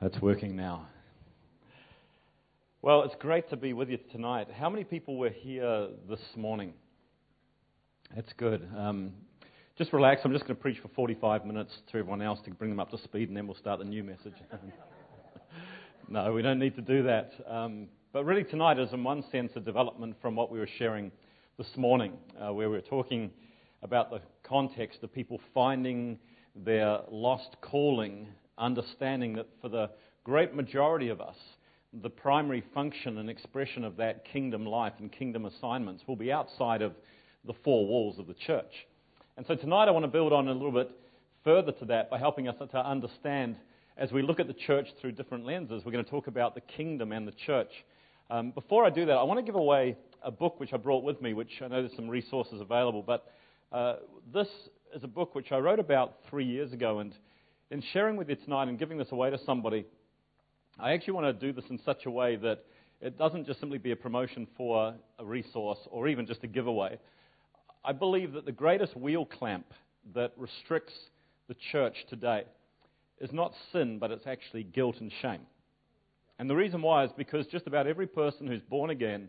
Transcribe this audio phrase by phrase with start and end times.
[0.00, 0.86] It's working now.
[2.82, 4.46] Well, it's great to be with you tonight.
[4.48, 6.72] How many people were here this morning?
[8.14, 8.68] That's good.
[8.76, 9.10] Um,
[9.76, 10.20] just relax.
[10.24, 12.92] I'm just going to preach for 45 minutes to everyone else to bring them up
[12.92, 14.34] to speed, and then we'll start the new message.
[16.08, 17.32] no, we don't need to do that.
[17.48, 21.10] Um, but really, tonight is, in one sense, a development from what we were sharing
[21.58, 23.32] this morning, uh, where we were talking
[23.82, 26.20] about the context of people finding
[26.54, 29.90] their lost calling understanding that for the
[30.24, 31.36] great majority of us,
[32.02, 36.82] the primary function and expression of that kingdom life and kingdom assignments will be outside
[36.82, 36.92] of
[37.46, 38.86] the four walls of the church.
[39.36, 40.90] And so tonight I want to build on a little bit
[41.44, 43.56] further to that by helping us to understand
[43.96, 45.82] as we look at the church through different lenses.
[45.84, 47.70] We're going to talk about the kingdom and the church.
[48.30, 51.02] Um, before I do that, I want to give away a book which I brought
[51.02, 53.32] with me, which I know there's some resources available, but
[53.72, 53.96] uh,
[54.32, 54.48] this
[54.94, 57.14] is a book which I wrote about three years ago, and
[57.70, 59.84] in sharing with you tonight and giving this away to somebody,
[60.78, 62.64] I actually want to do this in such a way that
[63.00, 66.98] it doesn't just simply be a promotion for a resource or even just a giveaway.
[67.84, 69.66] I believe that the greatest wheel clamp
[70.14, 70.94] that restricts
[71.48, 72.44] the church today
[73.20, 75.42] is not sin, but it's actually guilt and shame.
[76.38, 79.28] And the reason why is because just about every person who's born again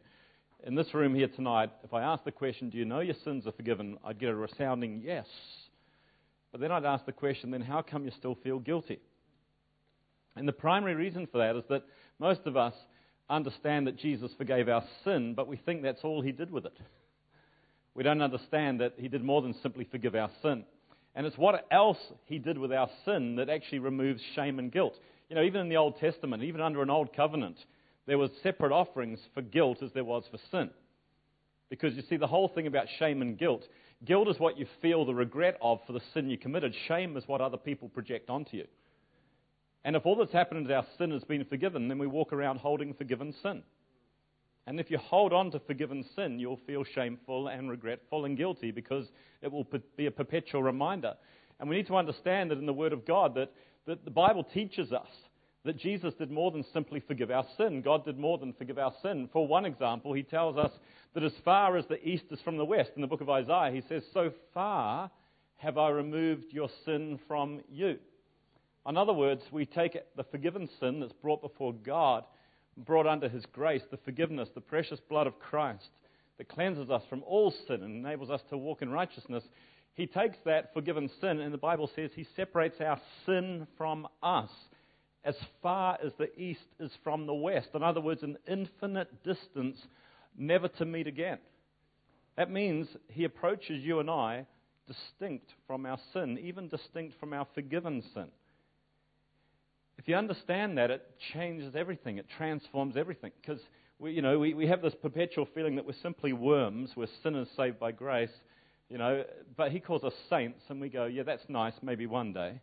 [0.66, 3.48] in this room here tonight, if I ask the question, Do you know your sins
[3.48, 3.98] are forgiven?
[4.04, 5.26] I'd get a resounding yes.
[6.52, 9.00] But then I'd ask the question, then how come you still feel guilty?
[10.36, 11.84] And the primary reason for that is that
[12.20, 12.74] most of us
[13.30, 16.78] understand that Jesus forgave our sin, but we think that's all he did with it.
[17.94, 20.64] We don't understand that he did more than simply forgive our sin.
[21.16, 24.96] And it's what else he did with our sin that actually removes shame and guilt.
[25.30, 27.58] You know, even in the Old Testament, even under an old covenant,
[28.08, 30.70] there was separate offerings for guilt as there was for sin.
[31.70, 33.64] Because you see, the whole thing about shame and guilt
[34.06, 36.74] Guilt is what you feel the regret of for the sin you committed.
[36.88, 38.66] Shame is what other people project onto you.
[39.84, 42.60] And if all that's happened is our sin has been forgiven, then we walk around
[42.60, 43.64] holding forgiven sin.
[44.68, 48.72] And if you hold on to forgiven sin, you'll feel shameful and regretful and guilty
[48.72, 49.08] because
[49.42, 49.66] it will
[49.98, 51.16] be a perpetual reminder.
[51.60, 53.52] And we need to understand that in the Word of God that,
[53.86, 55.08] that the Bible teaches us
[55.66, 57.82] that Jesus did more than simply forgive our sin.
[57.82, 59.30] God did more than forgive our sin.
[59.34, 60.72] For one example, he tells us
[61.14, 63.72] that as far as the east is from the west, in the book of Isaiah,
[63.74, 65.12] he says, So far
[65.58, 67.98] have I removed your sin from you.
[68.88, 72.24] In other words, we take the forgiven sin that's brought before God,
[72.78, 75.90] brought under his grace, the forgiveness, the precious blood of Christ
[76.38, 79.44] that cleanses us from all sin and enables us to walk in righteousness.
[79.94, 84.50] He takes that forgiven sin, and the Bible says he separates our sin from us
[85.24, 87.70] as far as the east is from the west.
[87.74, 89.78] In other words, an infinite distance,
[90.38, 91.40] never to meet again.
[92.38, 94.46] That means he approaches you and I
[94.88, 98.28] distinct from our sin, even distinct from our forgiven sin.
[99.98, 102.18] If you understand that, it changes everything.
[102.18, 103.32] It transforms everything.
[103.42, 103.60] Because
[104.00, 107.50] we, you know, we, we have this perpetual feeling that we're simply worms, we're sinners
[107.58, 108.32] saved by grace,
[108.90, 109.26] you know,
[109.58, 112.62] but he calls us saints, and we go, yeah, that's nice, maybe one day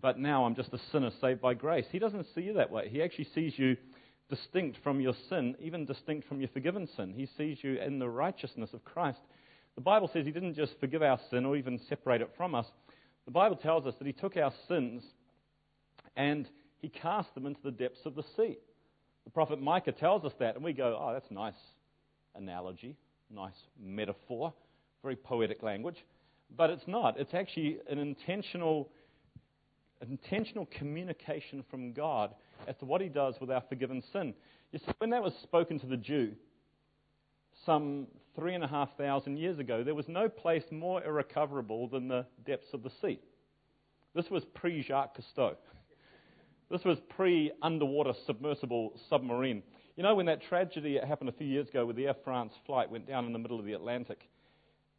[0.00, 1.86] but now I'm just a sinner saved by grace.
[1.90, 2.88] He doesn't see you that way.
[2.88, 3.76] He actually sees you
[4.28, 7.12] distinct from your sin, even distinct from your forgiven sin.
[7.14, 9.20] He sees you in the righteousness of Christ.
[9.76, 12.66] The Bible says He didn't just forgive our sin or even separate it from us.
[13.24, 15.02] The Bible tells us that He took our sins
[16.16, 16.48] and
[16.80, 18.58] He cast them into the depths of the sea.
[19.24, 21.54] The prophet Micah tells us that, and we go, oh, that's nice
[22.36, 22.96] analogy,
[23.34, 24.52] nice metaphor,
[25.02, 25.96] very poetic language.
[26.56, 27.18] But it's not.
[27.18, 28.88] It's actually an intentional
[30.02, 32.34] intentional communication from God
[32.66, 34.34] as to what he does with our forgiven sin.
[34.72, 36.32] You see, when that was spoken to the Jew
[37.64, 42.08] some three and a half thousand years ago, there was no place more irrecoverable than
[42.08, 43.18] the depths of the sea.
[44.14, 45.56] This was pre Jacques Cousteau.
[46.70, 49.62] This was pre underwater submersible submarine.
[49.96, 52.90] You know, when that tragedy happened a few years ago with the Air France flight
[52.90, 54.28] went down in the middle of the Atlantic,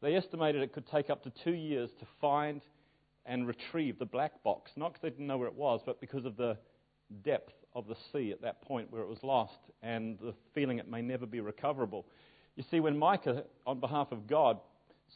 [0.02, 2.62] they estimated it could take up to two years to find
[3.28, 6.26] and retrieve the black box, not because they didn't know where it was, but because
[6.26, 6.58] of the
[7.24, 10.90] depth of the sea at that point where it was lost and the feeling it
[10.90, 12.06] may never be recoverable.
[12.56, 14.60] You see, when Micah, on behalf of God,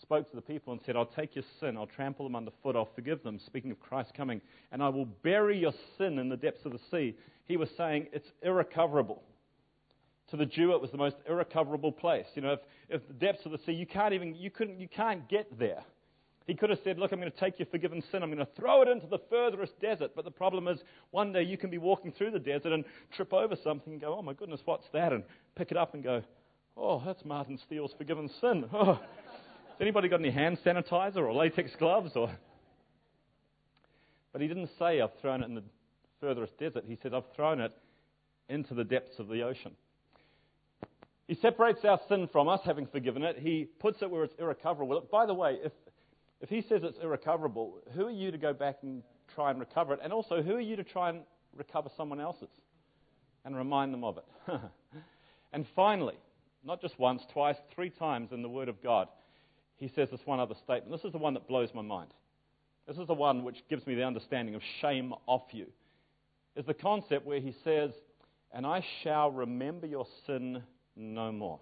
[0.01, 2.89] spoke to the people and said, I'll take your sin, I'll trample them underfoot, I'll
[2.95, 4.41] forgive them, speaking of Christ coming,
[4.71, 7.15] and I will bury your sin in the depths of the sea,
[7.45, 9.23] he was saying it's irrecoverable.
[10.29, 12.27] To the Jew, it was the most irrecoverable place.
[12.35, 12.59] You know, if,
[12.89, 15.83] if the depths of the sea, you can't even, you couldn't, you can't get there.
[16.47, 18.51] He could have said, Look, I'm going to take your forgiven sin, I'm going to
[18.59, 20.11] throw it into the furthest desert.
[20.15, 20.79] But the problem is,
[21.11, 22.83] one day you can be walking through the desert and
[23.15, 25.13] trip over something and go, Oh my goodness, what's that?
[25.13, 25.23] And
[25.55, 26.23] pick it up and go,
[26.75, 28.65] Oh, that's Martin Steel's forgiven sin.
[28.73, 28.99] Oh.
[29.73, 32.11] Has anybody got any hand sanitizer or latex gloves?
[32.15, 32.29] Or...
[34.31, 35.63] But he didn't say, I've thrown it in the
[36.19, 37.71] furthest desert, he said, I've thrown it
[38.47, 39.71] into the depths of the ocean.
[41.27, 43.37] He separates our sin from us, having forgiven it.
[43.39, 45.07] He puts it where it's irrecoverable.
[45.11, 45.71] By the way, if,
[46.41, 49.03] if he says it's irrecoverable, who are you to go back and
[49.35, 49.99] try and recover it?
[50.03, 51.21] And also, who are you to try and
[51.55, 52.49] recover someone else's
[53.45, 54.25] and remind them of it?
[55.53, 56.17] and finally,
[56.63, 59.07] not just once, twice, three times in the Word of God,
[59.77, 60.91] he says this one other statement.
[60.91, 62.11] This is the one that blows my mind.
[62.87, 65.67] This is the one which gives me the understanding of shame off you.
[66.55, 67.91] Is the concept where he says,
[68.51, 70.63] And I shall remember your sin
[70.95, 71.59] no more.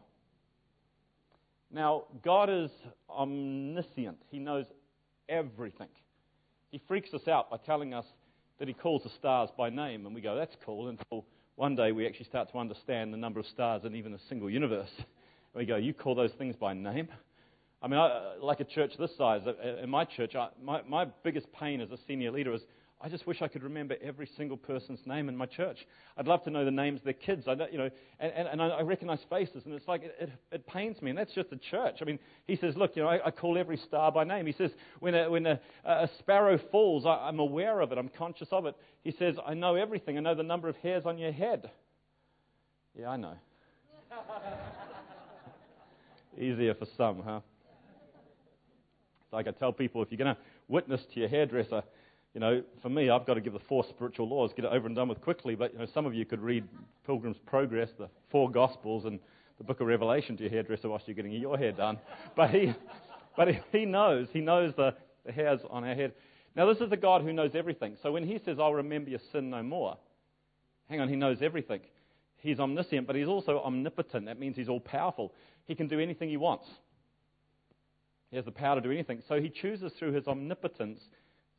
[1.71, 2.71] Now, God is
[3.09, 4.65] omniscient, He knows
[5.27, 5.89] everything.
[6.71, 8.05] He freaks us out by telling us
[8.59, 11.25] that He calls the stars by name, and we go, That's cool, until
[11.55, 14.49] one day we actually start to understand the number of stars in even a single
[14.49, 14.89] universe.
[14.97, 15.05] And
[15.55, 17.09] we go, You call those things by name?
[17.81, 21.05] I mean, I, like a church this size, uh, in my church, I, my, my
[21.23, 22.61] biggest pain as a senior leader is
[23.01, 25.77] I just wish I could remember every single person's name in my church.
[26.17, 27.47] I'd love to know the names of their kids.
[27.47, 30.67] I you know, and, and, and I recognize faces, and it's like it, it, it,
[30.67, 31.11] pains me.
[31.11, 31.99] And that's just the church.
[32.01, 34.45] I mean, he says, look, you know, I, I call every star by name.
[34.45, 37.97] He says, when a, when a, a sparrow falls, I, I'm aware of it.
[37.97, 38.75] I'm conscious of it.
[39.01, 40.17] He says, I know everything.
[40.17, 41.71] I know the number of hairs on your head.
[42.99, 43.33] Yeah, I know.
[46.37, 47.39] Easier for some, huh?
[49.23, 51.81] It's like I tell people, if you're going to witness to your hairdresser
[52.33, 54.85] you know, for me, I've got to give the four spiritual laws, get it over
[54.85, 55.55] and done with quickly.
[55.55, 56.63] But you know, some of you could read
[57.05, 59.19] Pilgrim's Progress, the four Gospels, and
[59.57, 61.97] the Book of Revelation to your hairdresser whilst you're getting your hair done.
[62.35, 62.73] But he,
[63.35, 64.95] but he knows, he knows the,
[65.25, 66.13] the hairs on our head.
[66.55, 67.95] Now, this is a God who knows everything.
[68.01, 69.97] So when he says, "I'll remember your sin no more,"
[70.87, 71.81] hang on, he knows everything.
[72.37, 74.27] He's omniscient, but he's also omnipotent.
[74.27, 75.33] That means he's all powerful.
[75.65, 76.65] He can do anything he wants.
[78.29, 79.21] He has the power to do anything.
[79.27, 80.99] So he chooses through his omnipotence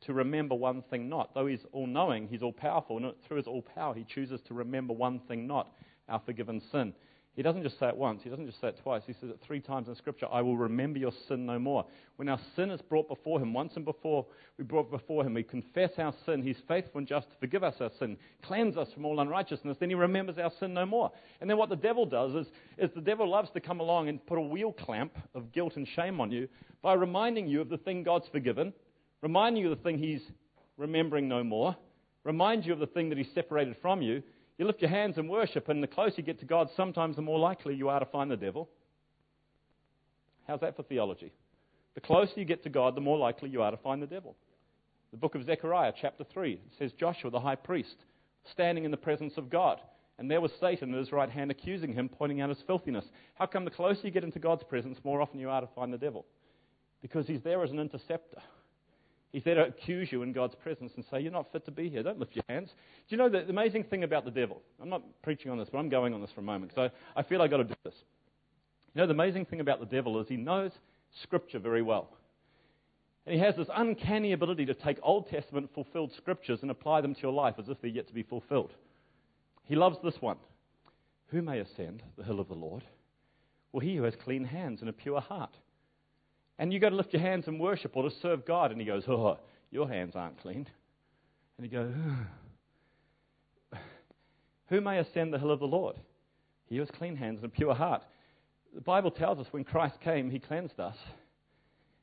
[0.01, 1.33] to remember one thing not.
[1.33, 4.53] Though he's all knowing, he's all powerful, and through his all power, he chooses to
[4.53, 5.71] remember one thing not
[6.09, 6.93] our forgiven sin.
[7.33, 9.03] He doesn't just say it once, he doesn't just say it twice.
[9.07, 11.85] He says it three times in Scripture I will remember your sin no more.
[12.17, 14.25] When our sin is brought before him, once and before
[14.57, 16.43] we brought before him, we confess our sin.
[16.43, 19.77] He's faithful and just to forgive us our sin, cleanse us from all unrighteousness.
[19.79, 21.09] Then he remembers our sin no more.
[21.39, 22.47] And then what the devil does is,
[22.77, 25.87] is the devil loves to come along and put a wheel clamp of guilt and
[25.87, 26.49] shame on you
[26.81, 28.73] by reminding you of the thing God's forgiven
[29.21, 30.21] remind you of the thing he's
[30.77, 31.75] remembering no more,
[32.23, 34.23] remind you of the thing that he's separated from you.
[34.57, 37.21] You lift your hands and worship, and the closer you get to God, sometimes the
[37.21, 38.69] more likely you are to find the devil.
[40.47, 41.31] How's that for theology?
[41.95, 44.35] The closer you get to God, the more likely you are to find the devil.
[45.11, 47.95] The book of Zechariah, chapter 3, it says Joshua, the high priest,
[48.51, 49.79] standing in the presence of God.
[50.17, 53.05] And there was Satan at his right hand accusing him, pointing out his filthiness.
[53.35, 55.91] How come the closer you get into God's presence, more often you are to find
[55.91, 56.25] the devil?
[57.01, 58.41] Because he's there as an interceptor.
[59.31, 61.89] He's there to accuse you in God's presence and say, You're not fit to be
[61.89, 62.03] here.
[62.03, 62.69] Don't lift your hands.
[62.69, 64.61] Do you know the amazing thing about the devil?
[64.81, 67.19] I'm not preaching on this, but I'm going on this for a moment because I,
[67.19, 67.95] I feel I've got to do this.
[68.93, 70.71] You know, the amazing thing about the devil is he knows
[71.23, 72.09] Scripture very well.
[73.25, 77.13] And he has this uncanny ability to take Old Testament fulfilled Scriptures and apply them
[77.13, 78.73] to your life as if they're yet to be fulfilled.
[79.63, 80.37] He loves this one.
[81.27, 82.83] Who may ascend the hill of the Lord?
[83.71, 85.55] Well, he who has clean hands and a pure heart
[86.59, 88.85] and you go to lift your hands and worship or to serve God, and he
[88.85, 89.37] goes, Oh,
[89.71, 90.67] your hands aren't clean.
[91.57, 91.93] And you go.
[94.69, 95.95] Who may ascend the hill of the Lord?
[96.67, 98.03] He has clean hands and a pure heart.
[98.73, 100.95] The Bible tells us when Christ came, he cleansed us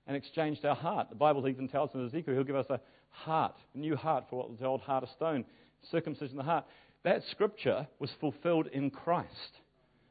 [0.06, 1.08] and exchanged our heart.
[1.08, 4.24] The Bible even tells us in Ezekiel, he'll give us a heart, a new heart
[4.28, 5.44] for what was the old heart of stone,
[5.90, 6.64] circumcision of the heart.
[7.04, 9.60] That scripture was fulfilled in Christ.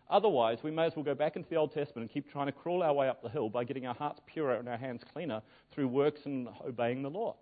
[0.09, 2.53] Otherwise, we may as well go back into the Old Testament and keep trying to
[2.53, 5.41] crawl our way up the hill by getting our hearts purer and our hands cleaner
[5.73, 7.35] through works and obeying the law.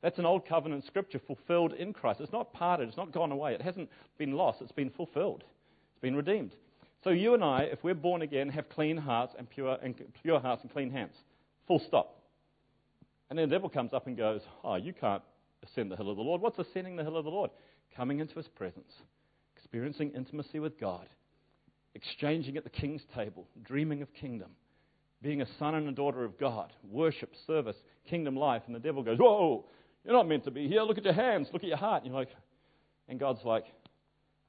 [0.00, 2.20] That's an old covenant scripture fulfilled in Christ.
[2.20, 3.54] It's not parted, it's not gone away.
[3.54, 5.44] It hasn't been lost, it's been fulfilled,
[5.92, 6.52] it's been redeemed.
[7.04, 10.40] So you and I, if we're born again, have clean hearts and pure, and pure
[10.40, 11.14] hearts and clean hands.
[11.66, 12.18] Full stop.
[13.28, 15.22] And then the devil comes up and goes, Oh, you can't
[15.62, 16.40] ascend the hill of the Lord.
[16.40, 17.50] What's ascending the hill of the Lord?
[17.94, 18.92] Coming into his presence,
[19.56, 21.06] experiencing intimacy with God
[21.94, 24.50] exchanging at the king's table, dreaming of kingdom,
[25.22, 27.76] being a son and a daughter of God, worship, service,
[28.08, 28.62] kingdom life.
[28.66, 29.64] And the devil goes, Whoa,
[30.04, 30.82] you're not meant to be here.
[30.82, 32.02] Look at your hands, look at your heart.
[32.02, 32.30] And you're like,
[33.08, 33.64] and God's like,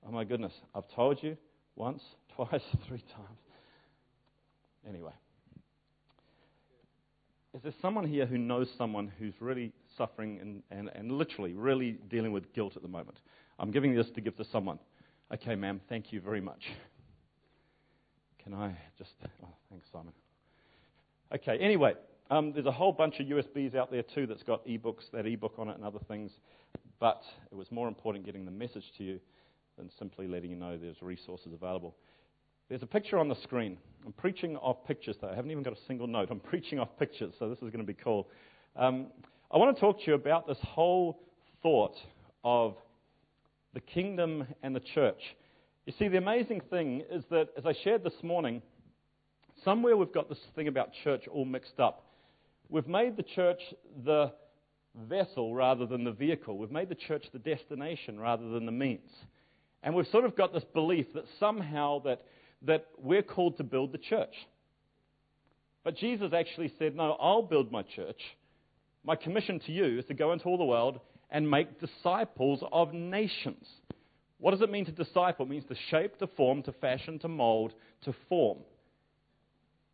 [0.07, 1.38] Oh my goodness, I've told you
[1.75, 2.01] once,
[2.35, 3.39] twice, three times.
[4.88, 5.13] Anyway.
[7.53, 12.00] Is there someone here who knows someone who's really suffering and, and, and literally really
[12.09, 13.19] dealing with guilt at the moment?
[13.59, 14.79] I'm giving this to give to someone.
[15.31, 16.62] Okay, ma'am, thank you very much.
[18.43, 19.12] Can I just.
[19.43, 20.13] Oh, thanks, Simon.
[21.33, 21.93] Okay, anyway,
[22.29, 25.55] um, there's a whole bunch of USBs out there too that's got ebooks, that ebook
[25.57, 26.31] on it, and other things.
[27.00, 27.21] but
[27.51, 29.19] it was more important getting the message to you
[29.77, 31.95] than simply letting you know there's resources available.
[32.69, 33.77] There's a picture on the screen.
[34.05, 35.29] I'm preaching off pictures, though.
[35.29, 36.29] I haven't even got a single note.
[36.31, 38.27] I'm preaching off pictures, so this is going to be cool.
[38.75, 39.07] Um,
[39.51, 41.19] I want to talk to you about this whole
[41.62, 41.95] thought
[42.43, 42.75] of
[43.73, 45.21] the kingdom and the church.
[45.85, 48.61] You see, the amazing thing is that, as I shared this morning,
[49.65, 52.05] somewhere we've got this thing about church all mixed up.
[52.69, 53.59] We've made the church
[54.05, 54.31] the
[54.95, 56.57] vessel rather than the vehicle.
[56.57, 59.09] We've made the church the destination rather than the means.
[59.83, 62.21] And we've sort of got this belief that somehow that,
[62.61, 64.33] that we're called to build the church.
[65.83, 68.21] But Jesus actually said, No, I'll build my church.
[69.03, 72.93] My commission to you is to go into all the world and make disciples of
[72.93, 73.67] nations.
[74.43, 75.45] What does it mean to disciple?
[75.45, 77.71] It means to shape, to form, to fashion, to mold,
[78.03, 78.57] to form.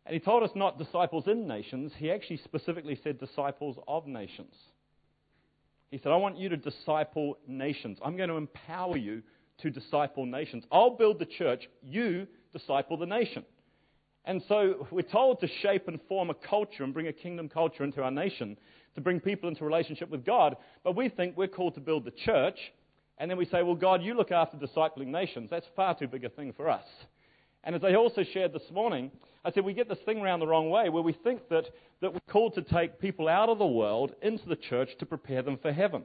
[0.04, 4.52] And he told us not disciples in nations, he actually specifically said disciples of nations.
[5.92, 7.98] He said, I want you to disciple nations.
[8.04, 9.22] I'm going to empower you
[9.58, 10.64] to disciple nations.
[10.72, 13.44] I'll build the church, you disciple the nation.
[14.24, 17.84] And so we're told to shape and form a culture and bring a kingdom culture
[17.84, 18.56] into our nation,
[18.96, 20.56] to bring people into relationship with God.
[20.82, 22.58] But we think we're called to build the church,
[23.20, 25.50] and then we say, well, God, you look after discipling nations.
[25.50, 26.86] That's far too big a thing for us.
[27.62, 29.10] And as I also shared this morning,
[29.44, 31.66] I said we get this thing around the wrong way where we think that,
[32.00, 35.42] that we're called to take people out of the world into the church to prepare
[35.42, 36.04] them for heaven.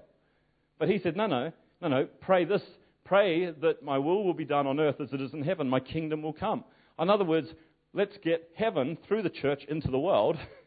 [0.77, 2.61] But he said, no, no, no, no, pray this.
[3.05, 5.69] Pray that my will will be done on earth as it is in heaven.
[5.69, 6.65] My kingdom will come.
[6.99, 7.47] In other words,
[7.93, 10.37] let's get heaven through the church into the world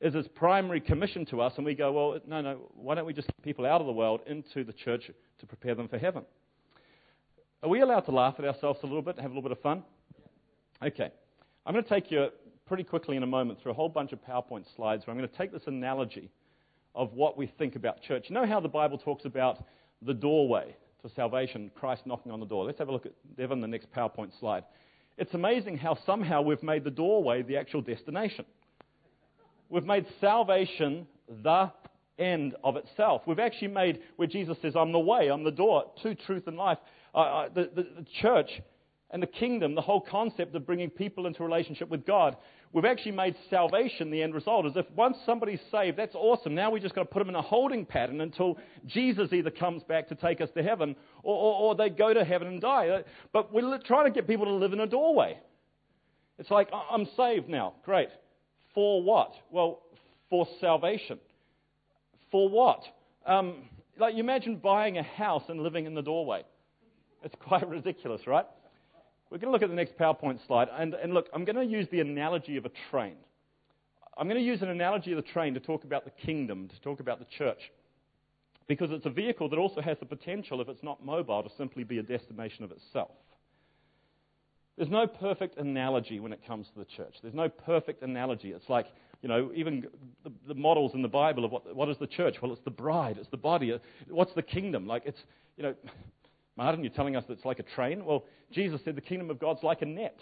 [0.00, 1.54] is his primary commission to us.
[1.56, 3.92] And we go, well, no, no, why don't we just get people out of the
[3.92, 6.24] world into the church to prepare them for heaven?
[7.62, 9.52] Are we allowed to laugh at ourselves a little bit and have a little bit
[9.52, 9.82] of fun?
[10.82, 11.10] Okay.
[11.64, 12.28] I'm going to take you
[12.66, 15.28] pretty quickly in a moment through a whole bunch of PowerPoint slides where I'm going
[15.28, 16.30] to take this analogy
[16.94, 18.26] of what we think about church.
[18.28, 19.64] You know how the Bible talks about
[20.02, 22.64] the doorway to salvation, Christ knocking on the door?
[22.64, 24.64] Let's have a look at Devon, the next PowerPoint slide.
[25.16, 28.44] It's amazing how somehow we've made the doorway the actual destination.
[29.68, 31.06] We've made salvation
[31.42, 31.72] the
[32.18, 33.22] end of itself.
[33.26, 36.56] We've actually made where Jesus says, I'm the way, I'm the door to truth and
[36.56, 36.78] life.
[37.14, 38.50] Uh, uh, the, the, the church
[39.10, 42.36] and the kingdom, the whole concept of bringing people into relationship with God,
[42.72, 44.66] we've actually made salvation the end result.
[44.66, 46.54] As if once somebody's saved, that's awesome.
[46.54, 49.82] Now we just got to put them in a holding pattern until Jesus either comes
[49.84, 53.02] back to take us to heaven or, or, or they go to heaven and die.
[53.32, 55.38] But we're trying to get people to live in a doorway.
[56.38, 57.74] It's like, I'm saved now.
[57.84, 58.08] Great.
[58.76, 59.32] For what?
[59.50, 59.80] Well,
[60.28, 61.18] for salvation.
[62.30, 62.82] For what?
[63.24, 63.62] Um,
[63.98, 66.44] like, you imagine buying a house and living in the doorway.
[67.24, 68.44] It's quite ridiculous, right?
[69.30, 70.68] We're going to look at the next PowerPoint slide.
[70.78, 73.16] And, and look, I'm going to use the analogy of a train.
[74.18, 76.80] I'm going to use an analogy of the train to talk about the kingdom, to
[76.82, 77.72] talk about the church.
[78.68, 81.82] Because it's a vehicle that also has the potential, if it's not mobile, to simply
[81.82, 83.12] be a destination of itself.
[84.76, 87.14] There's no perfect analogy when it comes to the church.
[87.22, 88.50] There's no perfect analogy.
[88.50, 88.86] It's like,
[89.22, 89.86] you know, even
[90.22, 92.36] the, the models in the Bible of what, what is the church?
[92.42, 93.78] Well, it's the bride, it's the body.
[94.08, 94.86] What's the kingdom?
[94.86, 95.18] Like, it's,
[95.56, 95.74] you know,
[96.56, 98.04] Martin, you're telling us it's like a train?
[98.04, 100.18] Well, Jesus said the kingdom of God's like a net.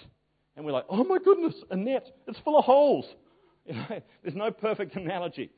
[0.56, 2.06] And we're like, oh my goodness, a net.
[2.28, 3.06] It's full of holes.
[3.66, 5.50] You know, there's no perfect analogy.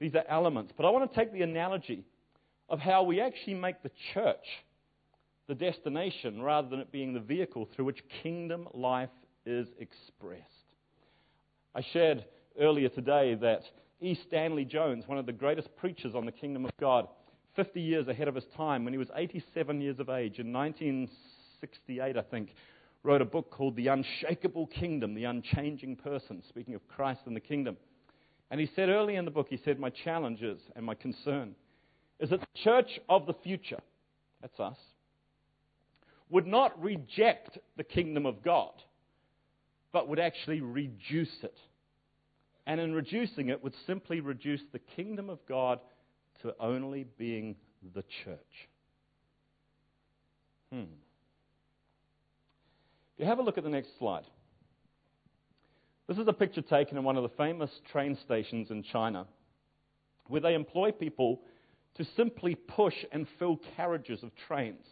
[0.00, 0.72] These are elements.
[0.76, 2.04] But I want to take the analogy
[2.68, 4.44] of how we actually make the church
[5.48, 9.08] the destination rather than it being the vehicle through which kingdom life
[9.46, 10.44] is expressed.
[11.74, 12.24] I shared
[12.60, 13.62] earlier today that
[14.00, 14.16] E.
[14.26, 17.08] Stanley Jones, one of the greatest preachers on the kingdom of God,
[17.56, 22.16] 50 years ahead of his time, when he was 87 years of age, in 1968,
[22.16, 22.54] I think,
[23.02, 27.40] wrote a book called The Unshakable Kingdom, The Unchanging Person, speaking of Christ and the
[27.40, 27.76] kingdom.
[28.50, 31.54] And he said early in the book, he said, My challenge is, and my concern,
[32.20, 33.80] is that the church of the future,
[34.40, 34.76] that's us,
[36.30, 38.72] would not reject the kingdom of God,
[39.92, 41.56] but would actually reduce it.
[42.66, 45.80] And in reducing it, would simply reduce the kingdom of God
[46.42, 47.56] to only being
[47.94, 48.38] the church.
[50.70, 50.84] Hmm.
[53.14, 54.24] If you have a look at the next slide,
[56.06, 59.26] this is a picture taken in one of the famous train stations in China
[60.26, 61.40] where they employ people
[61.96, 64.84] to simply push and fill carriages of trains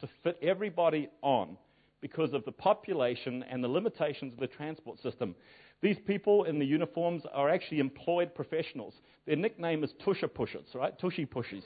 [0.00, 1.56] to fit everybody on
[2.00, 5.34] because of the population and the limitations of the transport system.
[5.82, 8.94] These people in the uniforms are actually employed professionals.
[9.26, 10.98] Their nickname is Tusha Pushers, right?
[10.98, 11.64] Tushy Pushies.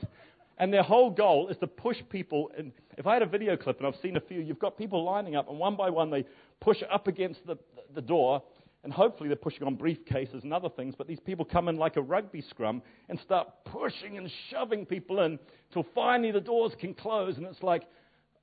[0.59, 2.51] And their whole goal is to push people.
[2.97, 5.35] If I had a video clip, and I've seen a few, you've got people lining
[5.35, 6.25] up, and one by one they
[6.61, 7.57] push up against the,
[7.95, 8.41] the door,
[8.85, 11.97] And hopefully they're pushing on briefcases and other things, but these people come in like
[11.97, 15.39] a rugby scrum and start pushing and shoving people in
[15.73, 17.39] till finally the doors can close.
[17.39, 17.85] And it's like,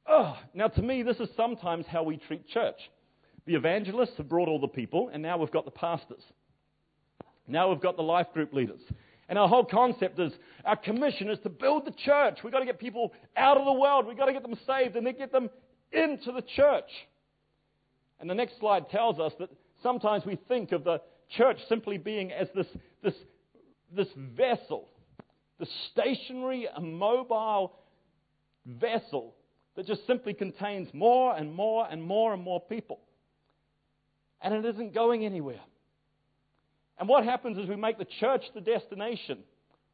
[0.08, 0.38] oh.
[0.53, 2.77] Now, to me, this is sometimes how we treat church.
[3.46, 6.22] The evangelists have brought all the people, and now we've got the pastors.
[7.48, 8.81] Now we've got the life group leaders.
[9.27, 10.34] And our whole concept is
[10.65, 12.39] our commission is to build the church.
[12.43, 14.05] We've got to get people out of the world.
[14.05, 15.50] We've got to get them saved and then get them
[15.91, 16.89] into the church.
[18.20, 19.50] And the next slide tells us that
[19.81, 21.01] sometimes we think of the
[21.38, 22.67] church simply being as this,
[23.03, 23.15] this,
[23.96, 24.89] this vessel,
[25.60, 27.74] the stationary, immobile
[28.65, 29.34] vessel
[29.75, 33.00] that just simply contains more and more and more and more people.
[34.42, 35.62] And it isn't going anywhere.
[36.98, 39.40] And what happens is we make the church the destination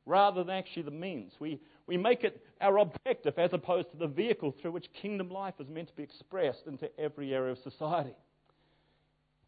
[0.06, 1.34] rather than actually the means.
[1.40, 5.56] We, we make it our objective as opposed to the vehicle through which kingdom life
[5.60, 8.16] is meant to be expressed into every area of society.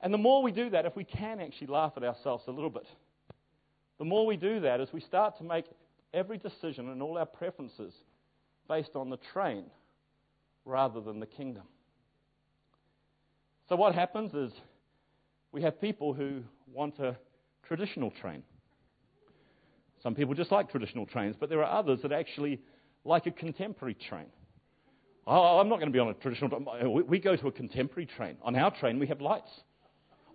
[0.01, 2.69] And the more we do that, if we can actually laugh at ourselves a little
[2.69, 2.87] bit,
[3.97, 5.65] the more we do that is we start to make
[6.13, 7.93] every decision and all our preferences
[8.67, 9.65] based on the train
[10.65, 11.63] rather than the kingdom.
[13.67, 14.51] So what happens is
[15.51, 17.15] we have people who want a
[17.63, 18.43] traditional train.
[20.01, 22.61] Some people just like traditional trains, but there are others that actually
[23.03, 24.27] like a contemporary train.
[25.27, 26.49] Oh, I'm not going to be on a traditional.
[27.07, 28.37] We go to a contemporary train.
[28.41, 29.51] On our train, we have lights.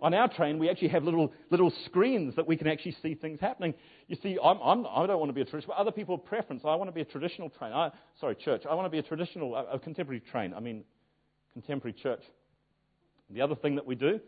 [0.05, 3.39] On our train, we actually have little, little screens that we can actually see things
[3.39, 3.73] happening.
[4.07, 5.75] You see, I'm, I'm, I do not want to be a traditional.
[5.75, 6.61] Other people have preference.
[6.63, 7.73] I want to be a traditional train.
[7.73, 8.67] I, sorry, church.
[8.69, 10.53] I want to be a traditional, a, a contemporary train.
[10.53, 10.83] I mean,
[11.53, 12.21] contemporary church.
[13.31, 14.19] The other thing that we do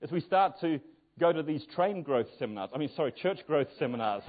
[0.00, 0.80] is we start to
[1.20, 2.70] go to these train growth seminars.
[2.74, 4.22] I mean, sorry, church growth seminars,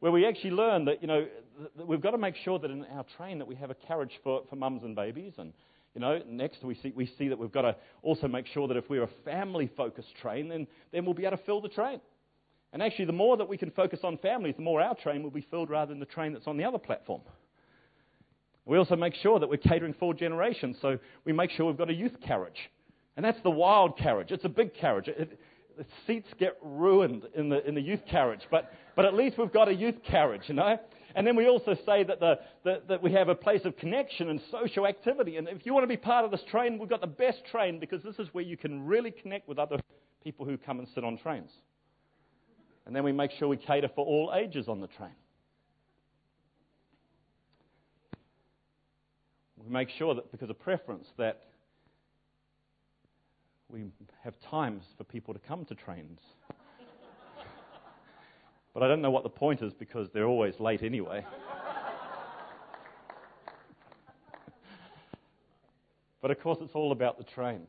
[0.00, 1.26] where we actually learn that, you know,
[1.74, 4.20] that we've got to make sure that in our train that we have a carriage
[4.22, 5.32] for, for mums and babies.
[5.38, 5.54] And,
[5.94, 8.76] you know, next we see, we see that we've got to also make sure that
[8.76, 12.00] if we're a family-focused train, then, then we'll be able to fill the train.
[12.72, 15.30] And actually, the more that we can focus on families, the more our train will
[15.30, 17.20] be filled rather than the train that's on the other platform.
[18.64, 21.90] We also make sure that we're catering for generations, so we make sure we've got
[21.90, 22.70] a youth carriage.
[23.16, 24.30] And that's the wild carriage.
[24.30, 25.08] It's a big carriage.
[25.08, 25.38] It,
[25.76, 29.52] the seats get ruined in the, in the youth carriage, but, but at least we've
[29.52, 30.78] got a youth carriage, you know?
[31.14, 34.30] And then we also say that, the, that, that we have a place of connection
[34.30, 35.36] and social activity.
[35.36, 37.78] And if you want to be part of this train, we've got the best train
[37.78, 39.78] because this is where you can really connect with other
[40.22, 41.50] people who come and sit on trains.
[42.86, 45.14] And then we make sure we cater for all ages on the train.
[49.56, 51.42] We make sure that because of preference that
[53.68, 53.84] we
[54.24, 56.20] have times for people to come to trains.
[58.74, 61.24] But I don't know what the point is because they're always late anyway.
[66.22, 67.62] but of course, it's all about the train.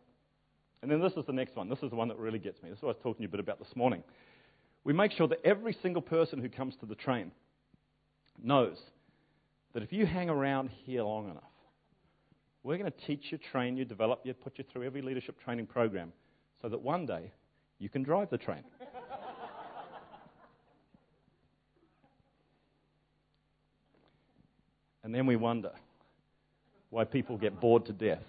[0.81, 1.69] And then this is the next one.
[1.69, 2.69] This is the one that really gets me.
[2.69, 4.03] This is what I was talking to you a bit about this morning.
[4.83, 7.31] We make sure that every single person who comes to the train
[8.41, 8.77] knows
[9.73, 11.43] that if you hang around here long enough,
[12.63, 15.67] we're going to teach you, train you, develop you, put you through every leadership training
[15.67, 16.11] program
[16.61, 17.31] so that one day
[17.79, 18.63] you can drive the train.
[25.13, 25.69] And then we wonder
[26.89, 28.23] why people get bored to death.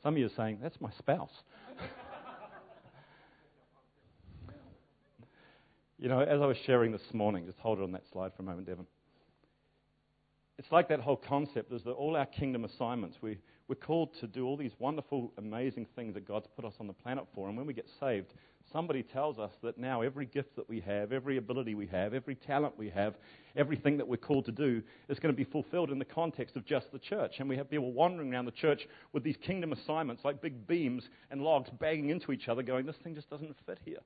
[0.00, 1.32] Some of you are saying, That's my spouse.
[5.98, 8.44] you know, as I was sharing this morning, just hold it on that slide for
[8.44, 8.86] a moment, Devon
[10.58, 13.38] it's like that whole concept is that all our kingdom assignments, we,
[13.68, 16.92] we're called to do all these wonderful, amazing things that God's put us on the
[16.94, 17.48] planet for.
[17.48, 18.32] And when we get saved,
[18.72, 22.34] somebody tells us that now every gift that we have, every ability we have, every
[22.34, 23.14] talent we have,
[23.56, 26.64] everything that we're called to do is going to be fulfilled in the context of
[26.64, 27.34] just the church.
[27.38, 31.08] And we have people wandering around the church with these kingdom assignments like big beams
[31.30, 34.00] and logs banging into each other, going, this thing just doesn't fit here.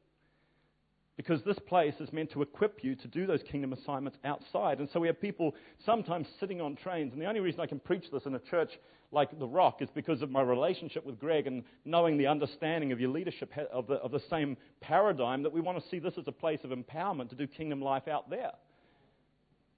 [1.20, 4.78] Because this place is meant to equip you to do those kingdom assignments outside.
[4.78, 5.54] And so we have people
[5.84, 7.12] sometimes sitting on trains.
[7.12, 8.70] And the only reason I can preach this in a church
[9.12, 13.00] like The Rock is because of my relationship with Greg and knowing the understanding of
[13.00, 16.26] your leadership of the, of the same paradigm that we want to see this as
[16.26, 18.52] a place of empowerment to do kingdom life out there.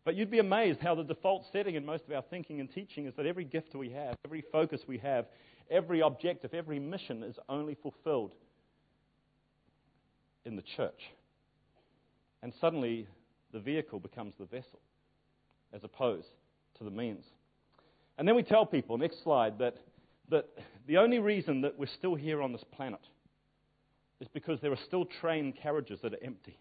[0.04, 3.06] But you'd be amazed how the default setting in most of our thinking and teaching
[3.06, 5.26] is that every gift we have, every focus we have,
[5.72, 8.30] every objective, every mission is only fulfilled
[10.44, 11.00] in the church.
[12.42, 13.06] And suddenly,
[13.52, 14.80] the vehicle becomes the vessel
[15.72, 16.28] as opposed
[16.78, 17.24] to the means.
[18.18, 19.76] And then we tell people, next slide, that,
[20.30, 20.46] that
[20.86, 23.00] the only reason that we're still here on this planet
[24.20, 26.58] is because there are still train carriages that are empty.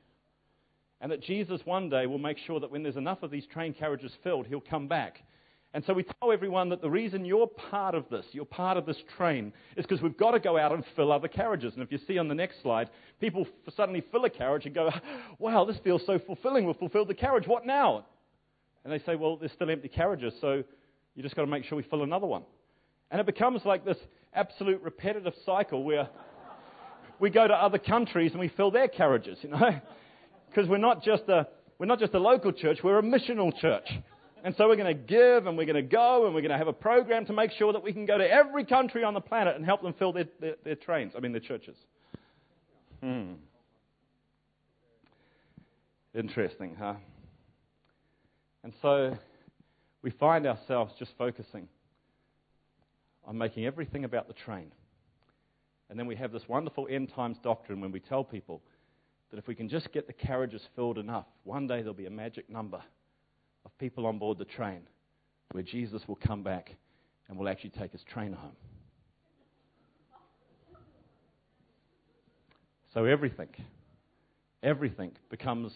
[1.02, 3.74] And that Jesus one day will make sure that when there's enough of these train
[3.74, 5.24] carriages filled, he'll come back
[5.74, 8.86] And so we tell everyone that the reason you're part of this, you're part of
[8.86, 11.74] this train, is because we've got to go out and fill other carriages.
[11.74, 12.90] And if you see on the next slide,
[13.22, 14.90] people suddenly fill a carriage and go,
[15.40, 16.66] wow, this feels so fulfilling.
[16.66, 17.48] We've fulfilled the carriage.
[17.48, 18.06] What now?
[18.84, 20.64] And they say, well, there's still empty carriages, so
[21.16, 22.44] you just got to make sure we fill another one.
[23.10, 23.98] And it becomes like this
[24.34, 26.10] absolute repetitive cycle where
[27.20, 29.80] we go to other countries and we fill their carriages, you know?
[30.50, 31.48] Because we're not just a
[31.80, 33.88] we're not just a local church, we're a missional church.
[34.44, 36.58] And so we're going to give and we're going to go and we're going to
[36.58, 39.22] have a program to make sure that we can go to every country on the
[39.22, 41.76] planet and help them fill their, their, their trains, I mean, their churches.
[43.02, 43.34] Hmm.
[46.16, 46.96] Interesting, huh?
[48.64, 49.16] And so
[50.02, 51.68] we find ourselves just focusing
[53.26, 54.72] on making everything about the train.
[55.90, 58.62] And then we have this wonderful end times doctrine when we tell people
[59.30, 62.12] that if we can just get the carriages filled enough, one day there'll be a
[62.12, 62.82] magic number
[63.66, 64.82] of people on board the train
[65.52, 66.76] where Jesus will come back
[67.28, 68.56] and will actually take his train home.
[72.94, 73.50] So everything,
[74.62, 75.72] everything becomes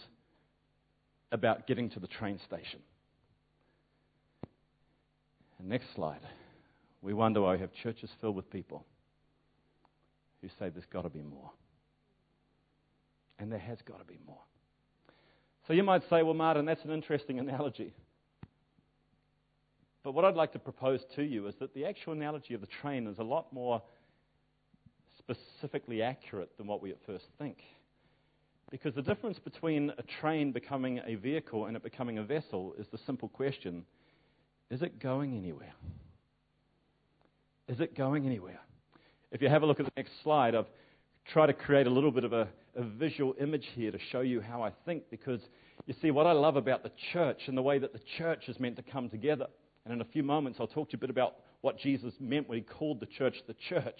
[1.31, 2.79] about getting to the train station.
[5.59, 6.21] And next slide.
[7.01, 8.85] We wonder why we have churches filled with people
[10.41, 11.51] who say there's got to be more.
[13.39, 14.41] And there has got to be more.
[15.67, 17.93] So you might say, well, Martin, that's an interesting analogy.
[20.03, 22.67] But what I'd like to propose to you is that the actual analogy of the
[22.67, 23.81] train is a lot more
[25.17, 27.57] specifically accurate than what we at first think.
[28.69, 32.87] Because the difference between a train becoming a vehicle and it becoming a vessel is
[32.91, 33.85] the simple question
[34.71, 35.73] is it going anywhere?
[37.67, 38.59] Is it going anywhere?
[39.31, 40.67] If you have a look at the next slide, I've
[41.25, 44.41] tried to create a little bit of a, a visual image here to show you
[44.41, 45.41] how I think, because
[45.87, 48.59] you see, what I love about the church and the way that the church is
[48.59, 49.47] meant to come together,
[49.85, 52.47] and in a few moments I'll talk to you a bit about what Jesus meant
[52.49, 53.99] when he called the church the church,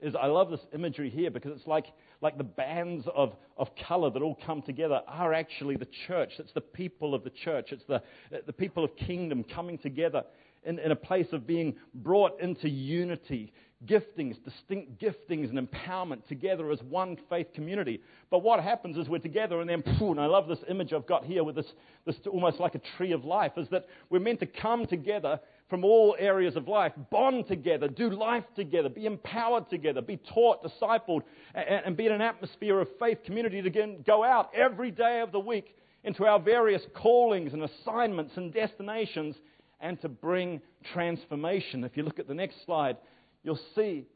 [0.00, 1.86] is I love this imagery here because it's like,
[2.20, 6.30] like the bands of, of color that all come together are actually the church.
[6.38, 7.72] It's the people of the church.
[7.72, 8.02] It's the,
[8.46, 10.22] the people of kingdom coming together
[10.64, 13.52] in, in a place of being brought into unity,
[13.86, 18.00] giftings, distinct giftings and empowerment together as one faith community.
[18.30, 21.06] But what happens is we're together and then, poof, and I love this image I've
[21.06, 21.72] got here with this,
[22.04, 25.38] this almost like a tree of life, is that we're meant to come together
[25.70, 30.64] from all areas of life, bond together, do life together, be empowered together, be taught,
[30.64, 31.22] discipled,
[31.54, 35.30] and, and be in an atmosphere of faith community to go out every day of
[35.30, 39.36] the week into our various callings and assignments and destinations
[39.80, 40.60] and to bring
[40.92, 41.84] transformation.
[41.84, 42.96] If you look at the next slide,
[43.42, 44.06] you'll see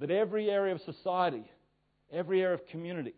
[0.00, 1.50] that every area of society,
[2.12, 3.14] every area of community,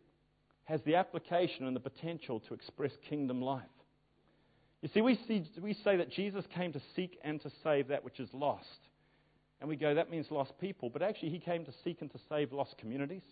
[0.65, 3.63] has the application and the potential to express kingdom life.
[4.83, 8.05] You see we, see, we say that Jesus came to seek and to save that
[8.05, 8.67] which is lost.
[9.61, 10.91] And we go, that means lost people.
[10.91, 13.23] But actually, he came to seek and to save lost communities,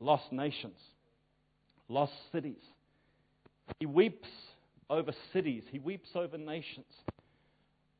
[0.00, 0.78] lost nations,
[1.88, 2.62] lost cities.
[3.78, 4.28] He weeps
[4.88, 6.86] over cities, he weeps over nations.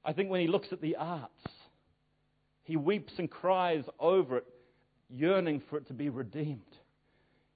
[0.05, 1.33] I think when he looks at the arts,
[2.67, 4.47] he weeps and cries over it,
[5.09, 6.61] yearning for it to be redeemed.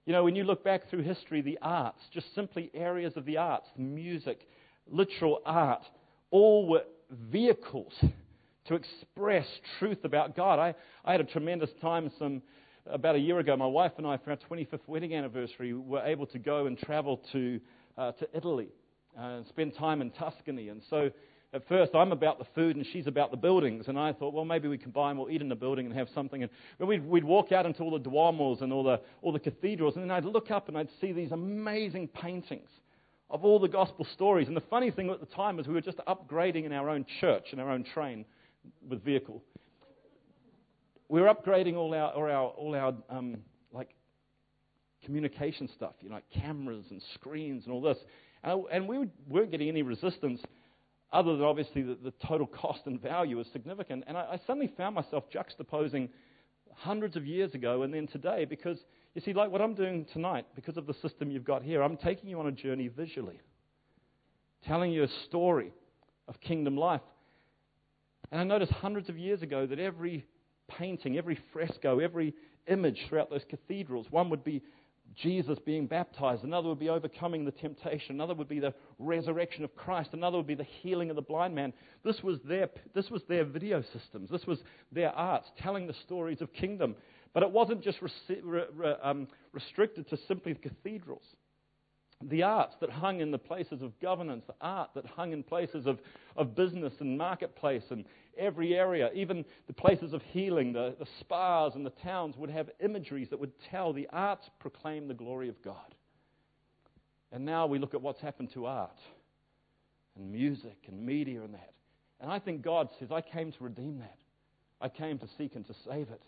[0.06, 3.36] You know, when you look back through history, the arts, just simply areas of the
[3.36, 4.46] arts, music,
[4.86, 5.82] literal art,
[6.30, 7.92] all were vehicles
[8.66, 9.46] to express
[9.80, 10.60] truth about God.
[10.60, 12.40] I, I had a tremendous time some
[12.86, 13.56] about a year ago.
[13.56, 17.20] My wife and I, for our 25th wedding anniversary, were able to go and travel
[17.32, 17.60] to,
[17.98, 18.68] uh, to Italy
[19.18, 20.68] uh, and spend time in Tuscany.
[20.68, 21.10] And so
[21.52, 23.88] at first I'm about the food and she's about the buildings.
[23.88, 26.42] And I thought, well, maybe we combine, we'll eat in the building and have something.
[26.42, 29.96] And we'd, we'd walk out into all the Duomos and all the, all the cathedrals,
[29.96, 32.68] and then I'd look up and I'd see these amazing paintings
[33.30, 34.48] of all the gospel stories.
[34.48, 37.04] And the funny thing at the time was we were just upgrading in our own
[37.20, 38.24] church, in our own train
[38.88, 39.42] with vehicle.
[41.08, 43.38] We were upgrading all our, all our, all our um,
[43.72, 43.90] like
[45.04, 47.98] communication stuff, you know, like cameras and screens and all this.
[48.44, 50.40] And, and we weren't getting any resistance
[51.12, 54.04] other than obviously the, the total cost and value is significant.
[54.06, 56.08] And I, I suddenly found myself juxtaposing
[56.74, 58.78] hundreds of years ago and then today because,
[59.14, 61.96] you see, like what I'm doing tonight, because of the system you've got here, I'm
[61.96, 63.40] taking you on a journey visually,
[64.66, 65.72] telling you a story
[66.28, 67.00] of kingdom life.
[68.30, 70.24] And I noticed hundreds of years ago that every
[70.68, 72.34] painting, every fresco, every
[72.68, 74.62] image throughout those cathedrals, one would be
[75.16, 76.44] Jesus being baptized.
[76.44, 78.14] Another would be overcoming the temptation.
[78.14, 80.10] Another would be the resurrection of Christ.
[80.12, 81.72] Another would be the healing of the blind man.
[82.04, 84.30] This was their, this was their video systems.
[84.30, 84.58] This was
[84.92, 86.94] their arts, telling the stories of kingdom.
[87.32, 91.24] But it wasn't just re- re- um, restricted to simply the cathedrals.
[92.22, 95.86] The arts that hung in the places of governance, the art that hung in places
[95.86, 95.98] of,
[96.36, 98.04] of business and marketplace and
[98.36, 102.68] every area, even the places of healing, the, the spas and the towns would have
[102.80, 105.94] imageries that would tell the arts proclaim the glory of God.
[107.32, 108.98] And now we look at what's happened to art
[110.16, 111.72] and music and media and that.
[112.20, 114.18] And I think God says, I came to redeem that.
[114.80, 116.22] I came to seek and to save it.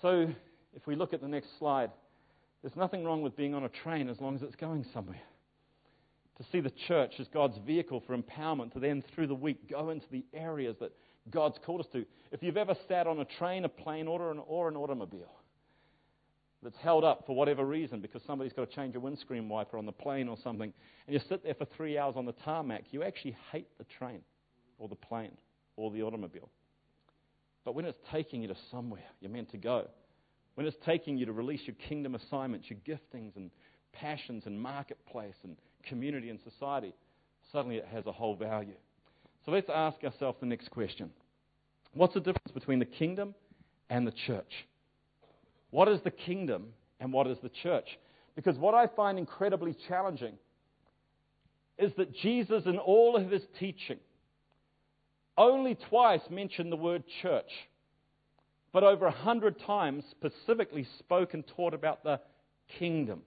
[0.00, 0.28] So
[0.74, 1.90] if we look at the next slide,
[2.64, 5.20] there's nothing wrong with being on a train as long as it's going somewhere.
[6.38, 9.90] To see the church as God's vehicle for empowerment to then, through the week, go
[9.90, 10.90] into the areas that
[11.30, 12.06] God's called us to.
[12.32, 15.30] If you've ever sat on a train, a plane, or an, or an automobile
[16.62, 19.84] that's held up for whatever reason because somebody's got to change a windscreen wiper on
[19.84, 20.72] the plane or something,
[21.06, 24.20] and you sit there for three hours on the tarmac, you actually hate the train
[24.78, 25.36] or the plane
[25.76, 26.48] or the automobile.
[27.62, 29.86] But when it's taking you to somewhere you're meant to go,
[30.54, 33.50] when it's taking you to release your kingdom assignments, your giftings and
[33.92, 35.56] passions and marketplace and
[35.88, 36.94] community and society,
[37.52, 38.76] suddenly it has a whole value.
[39.44, 41.10] So let's ask ourselves the next question
[41.92, 43.34] What's the difference between the kingdom
[43.90, 44.66] and the church?
[45.70, 46.68] What is the kingdom
[47.00, 47.98] and what is the church?
[48.36, 50.34] Because what I find incredibly challenging
[51.78, 53.98] is that Jesus, in all of his teaching,
[55.36, 57.50] only twice mentioned the word church
[58.74, 62.20] but over a hundred times specifically spoke and taught about the
[62.78, 63.22] kingdom.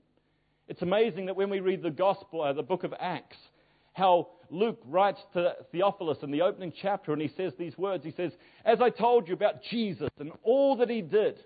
[0.68, 3.38] It's amazing that when we read the gospel, uh, the book of Acts,
[3.94, 8.04] how Luke writes to Theophilus in the opening chapter and he says these words.
[8.04, 8.34] He says,
[8.66, 11.40] As I told you about Jesus and all that he did,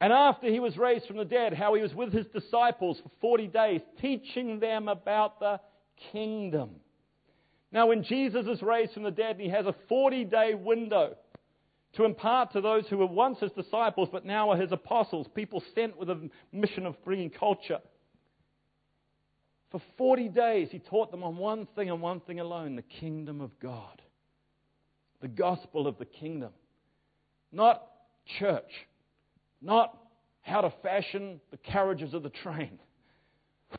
[0.00, 3.10] and after he was raised from the dead, how he was with his disciples for
[3.20, 5.60] 40 days, teaching them about the
[6.10, 6.70] kingdom.
[7.70, 11.14] Now, when Jesus is raised from the dead he has a 40 day window
[11.94, 15.62] to impart to those who were once his disciples but now are his apostles, people
[15.74, 17.78] sent with a mission of bringing culture.
[19.70, 23.40] For 40 days, he taught them on one thing and one thing alone the kingdom
[23.40, 24.00] of God,
[25.20, 26.52] the gospel of the kingdom.
[27.52, 27.82] Not
[28.38, 28.70] church,
[29.60, 29.96] not
[30.42, 32.78] how to fashion the carriages of the train,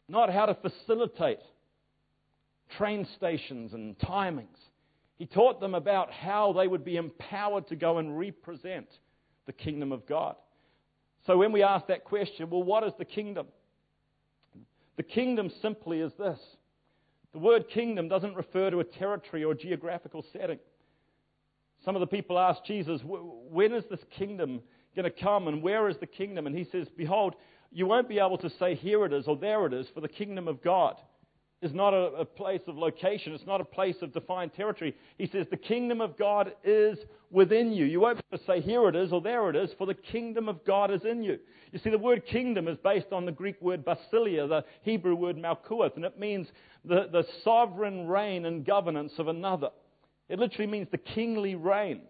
[0.08, 1.40] not how to facilitate
[2.78, 4.58] train stations and timings.
[5.20, 8.88] He taught them about how they would be empowered to go and represent
[9.46, 10.36] the kingdom of God.
[11.28, 13.48] So when we ask that question, well, what is the kingdom?
[14.96, 16.40] The kingdom simply is this.
[17.34, 20.60] The word kingdom doesn't refer to a territory or geographical setting.
[21.84, 24.62] Some of the people ask Jesus, when is this kingdom
[24.96, 26.48] going to come and where is the kingdom?
[26.48, 27.36] And he says, Behold,
[27.72, 30.08] you won't be able to say, Here it is or there it is, for the
[30.08, 30.96] kingdom of God
[31.62, 33.34] is not a, a, place of location.
[33.34, 34.96] It's not a place of defined territory.
[35.18, 36.98] He says the kingdom of God is
[37.32, 37.86] within you.
[37.86, 40.90] You won't say here it is or there it is, for the kingdom of God
[40.90, 41.38] is in you.
[41.74, 45.36] You see, the word kingdom is based on the Greek word basileia, the Hebrew word
[45.36, 46.48] malkuth, and it means
[46.86, 49.70] the, the sovereign reign and governance of another.
[50.30, 52.02] It literally means the kingly reign.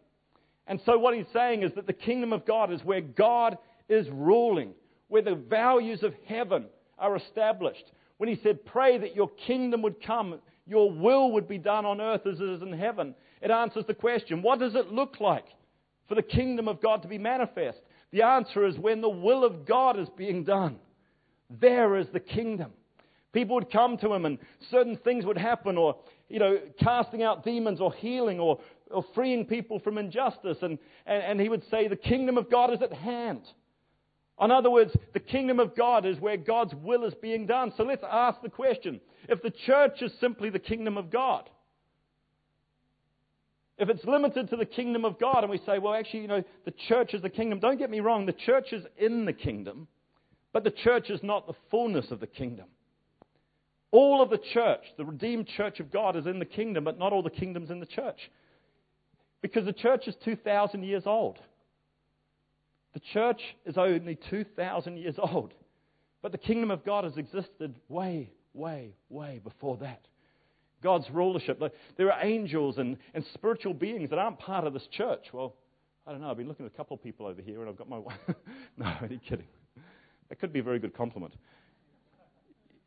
[0.67, 3.57] And so what he's saying is that the kingdom of God is where God
[3.89, 4.73] is ruling,
[5.07, 6.65] where the values of heaven
[6.99, 7.85] are established
[8.19, 11.99] when he said, Pray that your kingdom would come, your will would be done on
[11.99, 15.45] earth as it is in heaven, it answers the question what does it look like
[16.07, 17.79] for the kingdom of God to be manifest?
[18.11, 20.77] The answer is when the will of God is being done.
[21.49, 22.71] There is the kingdom.
[23.31, 24.37] People would come to him and
[24.69, 25.95] certain things would happen, or,
[26.27, 28.59] you know, casting out demons or healing or,
[28.91, 30.57] or freeing people from injustice.
[30.61, 33.43] And, and, and he would say, The kingdom of God is at hand.
[34.41, 37.73] In other words, the kingdom of God is where God's will is being done.
[37.75, 41.49] So let's ask the question if the church is simply the kingdom of God,
[43.77, 46.43] if it's limited to the kingdom of God, and we say, well, actually, you know,
[46.65, 49.87] the church is the kingdom, don't get me wrong, the church is in the kingdom,
[50.51, 52.65] but the church is not the fullness of the kingdom.
[53.91, 57.13] All of the church, the redeemed church of God, is in the kingdom, but not
[57.13, 58.29] all the kingdom's in the church.
[59.41, 61.39] Because the church is 2,000 years old.
[62.93, 65.53] The church is only 2,000 years old,
[66.21, 70.01] but the kingdom of God has existed way, way, way before that.
[70.81, 71.61] God's rulership.
[71.97, 75.25] There are angels and, and spiritual beings that aren't part of this church.
[75.33, 75.55] Well,
[76.07, 76.31] I don't know.
[76.31, 77.97] I've been looking at a couple of people over here and I've got my
[78.77, 79.47] no, I'm kidding.
[80.29, 81.33] That could be a very good compliment.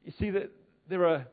[0.04, 0.50] You see, that
[0.88, 1.26] there are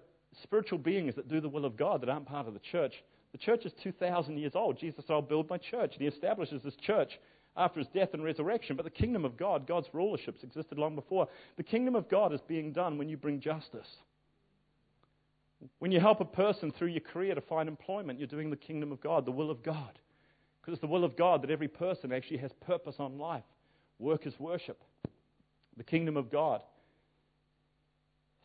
[0.43, 2.93] spiritual beings that do the will of God that aren't part of the church.
[3.32, 4.77] The church is 2,000 years old.
[4.77, 5.93] Jesus said, I'll build my church.
[5.93, 7.12] And he establishes this church
[7.60, 8.76] after his death and resurrection.
[8.76, 11.28] But the kingdom of God, God's rulerships existed long before.
[11.58, 13.88] The kingdom of God is being done when you bring justice.
[15.80, 18.91] When you help a person through your career to find employment, you're doing the kingdom
[18.91, 20.00] of God, the will of God.
[20.62, 23.43] Because it's the will of God that every person actually has purpose on life.
[24.00, 24.82] Work is worship.
[25.78, 26.62] The kingdom of God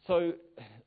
[0.07, 0.35] So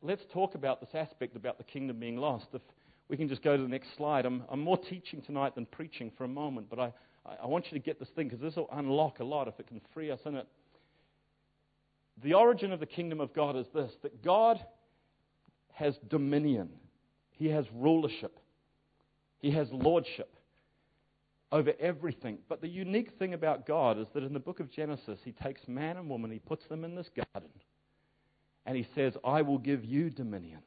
[0.02, 2.48] let's talk about this aspect about the kingdom being lost.
[2.54, 2.62] If
[3.10, 4.26] we can just go to the next slide.
[4.26, 6.94] I'm, I'm more teaching tonight than preaching for a moment, but I,
[7.42, 9.68] I want you to get this thing because this will unlock a lot if it
[9.68, 10.48] can free us in it.
[12.24, 14.60] The origin of the kingdom of God is this that God
[15.74, 16.70] has dominion,
[17.32, 18.40] He has rulership,
[19.40, 20.34] He has lordship
[21.52, 22.40] over everything.
[22.50, 25.68] But the unique thing about God is that in the book of Genesis, He takes
[25.68, 27.52] man and woman, He puts them in this garden,
[28.66, 30.62] and He says, I will give you dominion.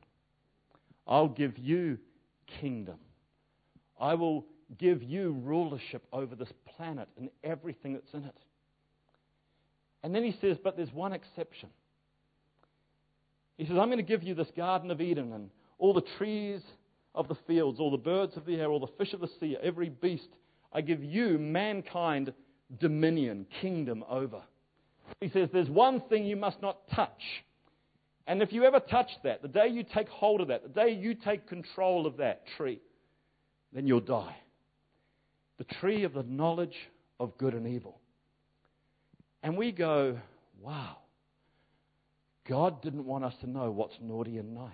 [1.07, 1.99] I'll give you
[2.61, 2.99] kingdom.
[3.99, 4.47] I will
[4.79, 8.37] give you rulership over this planet and everything that's in it.
[10.03, 11.69] And then he says, but there's one exception.
[13.59, 16.63] He says, I'm going to give you this Garden of Eden and all the trees
[17.15, 19.57] of the fields, all the birds of the air, all the fish of the sea,
[19.63, 20.29] every beast.
[20.73, 22.33] I give you, mankind,
[22.79, 24.41] dominion, kingdom over.
[25.21, 27.21] He says, There's one thing you must not touch.
[28.27, 30.91] And if you ever touch that, the day you take hold of that, the day
[30.91, 32.81] you take control of that tree,
[33.73, 34.37] then you'll die.
[35.61, 36.75] The tree of the knowledge
[37.19, 38.01] of good and evil.
[39.43, 40.19] And we go,
[40.59, 40.97] wow,
[42.49, 44.71] God didn't want us to know what's naughty and nice.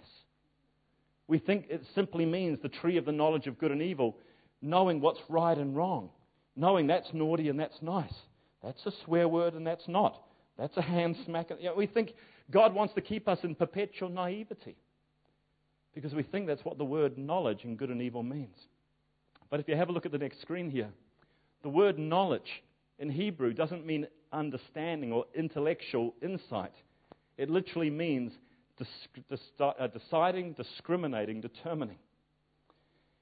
[1.27, 4.17] We think it simply means the tree of the knowledge of good and evil,
[4.63, 6.09] knowing what's right and wrong,
[6.55, 8.15] knowing that's naughty and that's nice.
[8.63, 10.23] That's a swear word and that's not.
[10.57, 11.51] That's a hand smack.
[11.59, 12.13] You know, we think
[12.53, 14.77] God wants to keep us in perpetual naivety
[15.97, 18.57] because we think that's what the word knowledge and good and evil means.
[19.51, 20.89] But if you have a look at the next screen here,
[21.63, 22.63] the word knowledge
[22.99, 26.73] in Hebrew doesn't mean understanding or intellectual insight.
[27.39, 28.33] It literally means
[29.61, 31.97] uh, deciding, discriminating, determining.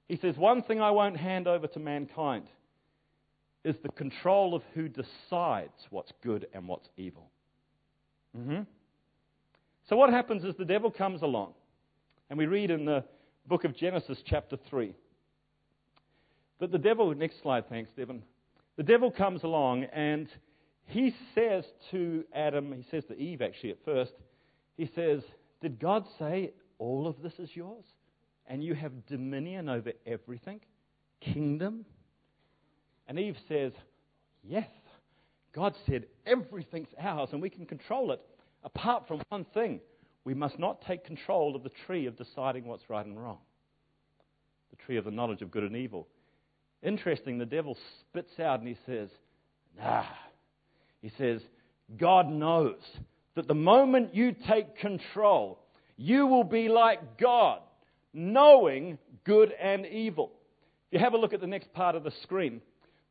[0.09, 2.47] He says, One thing I won't hand over to mankind
[3.65, 7.31] is the control of who decides what's good and what's evil.
[8.37, 8.63] Mm-hmm.
[9.89, 11.55] So, what happens is the devil comes along,
[12.29, 13.05] and we read in the
[13.47, 14.95] book of Genesis, chapter 3,
[16.61, 18.23] that the devil, next slide, thanks, Devon.
[18.77, 20.29] The devil comes along and
[20.87, 24.13] he says to Adam, he says to Eve actually at first,
[24.77, 25.23] he says,
[25.61, 27.85] Did God say all of this is yours?
[28.47, 30.61] And you have dominion over everything?
[31.21, 31.87] Kingdom?
[33.07, 33.73] And Eve says,
[34.43, 34.69] Yes.
[35.55, 38.21] God said everything's ours and we can control it,
[38.65, 39.81] apart from one thing.
[40.25, 43.39] We must not take control of the tree of deciding what's right and wrong,
[44.71, 46.09] the tree of the knowledge of good and evil.
[46.85, 49.09] Interesting, the devil spits out and he says,
[49.79, 50.05] Nah,
[51.01, 51.41] he says,
[51.97, 52.77] God knows
[53.35, 55.59] that the moment you take control,
[55.97, 57.61] you will be like God,
[58.13, 60.33] knowing good and evil.
[60.91, 62.61] If you have a look at the next part of the screen,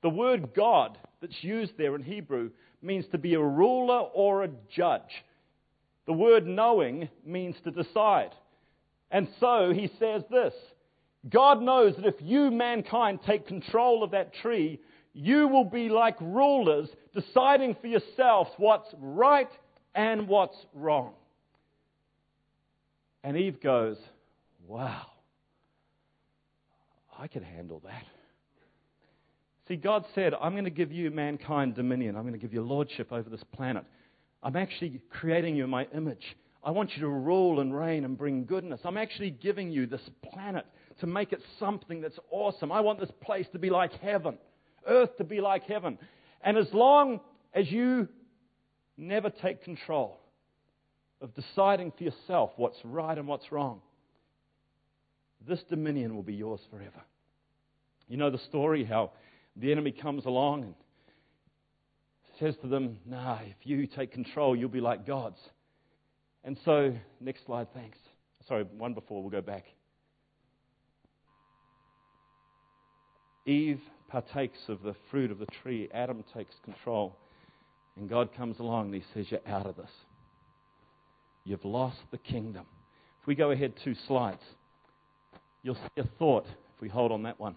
[0.03, 4.49] the word God that's used there in Hebrew means to be a ruler or a
[4.75, 5.01] judge.
[6.05, 8.31] The word knowing means to decide.
[9.09, 10.53] And so he says this
[11.29, 14.79] God knows that if you, mankind, take control of that tree,
[15.13, 19.49] you will be like rulers deciding for yourselves what's right
[19.95, 21.13] and what's wrong.
[23.23, 23.97] And Eve goes,
[24.67, 25.05] Wow,
[27.17, 28.03] I can handle that.
[29.67, 32.17] See, God said, I'm going to give you, mankind, dominion.
[32.17, 33.85] I'm going to give you lordship over this planet.
[34.41, 36.35] I'm actually creating you in my image.
[36.63, 38.81] I want you to rule and reign and bring goodness.
[38.83, 40.01] I'm actually giving you this
[40.33, 40.65] planet
[40.99, 42.71] to make it something that's awesome.
[42.71, 44.37] I want this place to be like heaven
[44.87, 45.97] earth to be like heaven.
[46.41, 47.19] And as long
[47.53, 48.07] as you
[48.97, 50.19] never take control
[51.21, 53.81] of deciding for yourself what's right and what's wrong,
[55.47, 57.01] this dominion will be yours forever.
[58.07, 59.11] You know the story how
[59.55, 60.73] the enemy comes along and
[62.39, 65.37] says to them, Nah, if you take control, you'll be like gods.
[66.43, 67.97] And so, next slide, thanks.
[68.47, 69.63] Sorry, one before, we'll go back.
[73.45, 75.89] Eve partakes of the fruit of the tree.
[75.93, 77.17] Adam takes control.
[77.95, 79.89] And God comes along and he says, You're out of this.
[81.43, 82.65] You've lost the kingdom.
[83.21, 84.41] If we go ahead two slides,
[85.61, 87.55] you'll see a thought, if we hold on that one,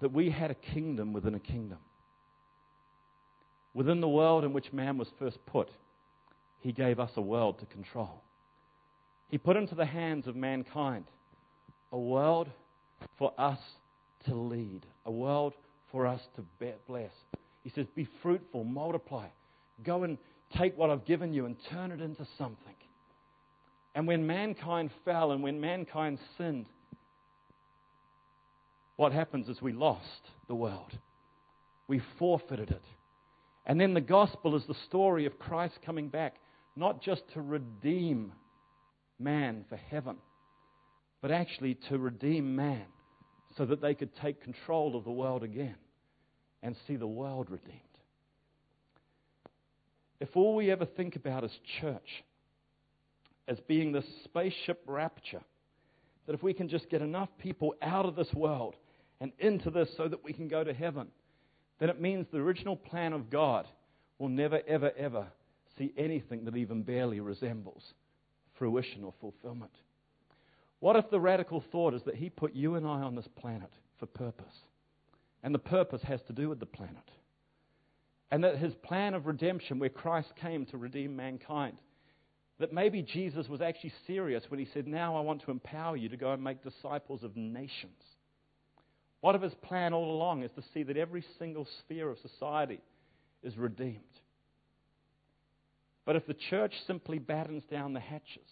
[0.00, 1.78] that we had a kingdom within a kingdom.
[3.74, 5.68] Within the world in which man was first put,
[6.60, 8.22] he gave us a world to control.
[9.28, 11.04] He put into the hands of mankind
[11.92, 12.48] a world
[13.18, 13.58] for us
[14.26, 15.54] to lead, a world
[15.90, 17.10] for us to bless.
[17.62, 19.26] He says, Be fruitful, multiply.
[19.84, 20.18] Go and
[20.56, 22.74] take what I've given you and turn it into something.
[23.94, 26.66] And when mankind fell and when mankind sinned,
[28.96, 30.96] what happens is we lost the world.
[31.86, 32.84] We forfeited it.
[33.66, 36.36] And then the gospel is the story of Christ coming back,
[36.74, 38.32] not just to redeem
[39.18, 40.16] man for heaven,
[41.20, 42.84] but actually to redeem man
[43.56, 45.76] so that they could take control of the world again
[46.62, 47.80] and see the world redeemed.
[50.20, 52.24] If all we ever think about is church
[53.46, 55.40] as being this spaceship rapture,
[56.26, 58.74] that if we can just get enough people out of this world
[59.20, 61.08] and into this so that we can go to heaven,
[61.78, 63.66] then it means the original plan of God
[64.18, 65.26] will never, ever, ever
[65.78, 67.82] see anything that even barely resembles
[68.58, 69.70] fruition or fulfillment.
[70.80, 73.70] What if the radical thought is that He put you and I on this planet
[73.98, 74.54] for purpose?
[75.42, 76.96] And the purpose has to do with the planet.
[78.30, 81.78] And that His plan of redemption, where Christ came to redeem mankind,
[82.60, 86.08] that maybe Jesus was actually serious when He said, Now I want to empower you
[86.08, 88.02] to go and make disciples of nations.
[89.20, 92.80] What if His plan all along is to see that every single sphere of society
[93.42, 93.98] is redeemed?
[96.04, 98.48] But if the church simply battens down the hatches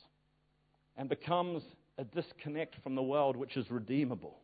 [0.96, 1.62] and becomes
[1.98, 4.38] a disconnect from the world which is redeemable,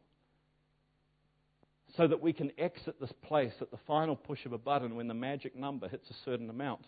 [1.96, 5.09] so that we can exit this place at the final push of a button when
[5.09, 6.86] the magic number hits a certain amount,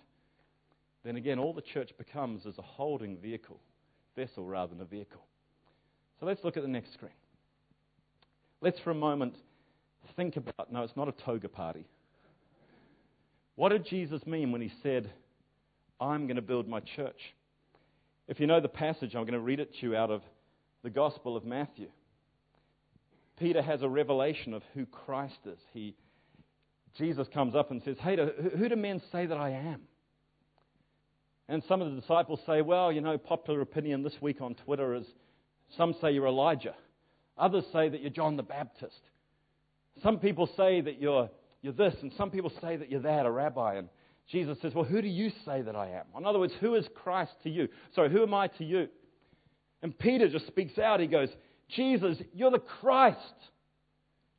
[1.04, 3.60] then again, all the church becomes is a holding vehicle,
[4.16, 5.20] vessel rather than a vehicle.
[6.18, 7.12] So let's look at the next screen.
[8.62, 9.34] Let's for a moment
[10.16, 11.86] think about no, it's not a toga party.
[13.56, 15.10] What did Jesus mean when he said,
[16.00, 17.34] I'm going to build my church?
[18.26, 20.22] If you know the passage, I'm going to read it to you out of
[20.84, 21.88] the Gospel of Matthew.
[23.38, 25.58] Peter has a revelation of who Christ is.
[25.72, 25.96] He,
[26.96, 28.16] Jesus comes up and says, Hey,
[28.56, 29.80] who do men say that I am?
[31.48, 34.94] And some of the disciples say, Well, you know, popular opinion this week on Twitter
[34.94, 35.06] is
[35.76, 36.74] some say you're Elijah.
[37.38, 39.00] Others say that you're John the Baptist.
[40.02, 41.30] Some people say that you're,
[41.62, 43.76] you're this, and some people say that you're that, a rabbi.
[43.76, 43.88] And
[44.30, 46.04] Jesus says, Well, who do you say that I am?
[46.16, 47.68] In other words, who is Christ to you?
[47.94, 48.88] Sorry, who am I to you?
[49.84, 50.98] And Peter just speaks out.
[50.98, 51.28] He goes,
[51.76, 53.18] Jesus, you're the Christ.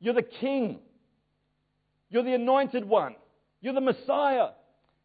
[0.00, 0.80] You're the King.
[2.10, 3.14] You're the anointed one.
[3.60, 4.48] You're the Messiah.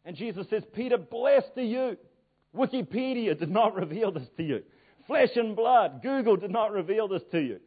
[0.04, 1.96] And Jesus says, Peter, blessed are you.
[2.56, 4.64] Wikipedia did not reveal this to you.
[5.06, 7.60] Flesh and blood, Google did not reveal this to you.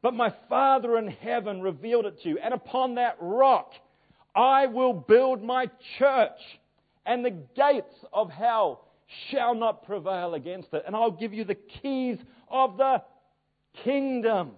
[0.00, 2.38] But my Father in heaven revealed it to you.
[2.42, 3.72] And upon that rock,
[4.34, 6.40] I will build my church,
[7.04, 8.85] and the gates of hell
[9.30, 10.84] shall not prevail against it.
[10.86, 13.02] And I'll give you the keys of the
[13.84, 14.52] kingdom.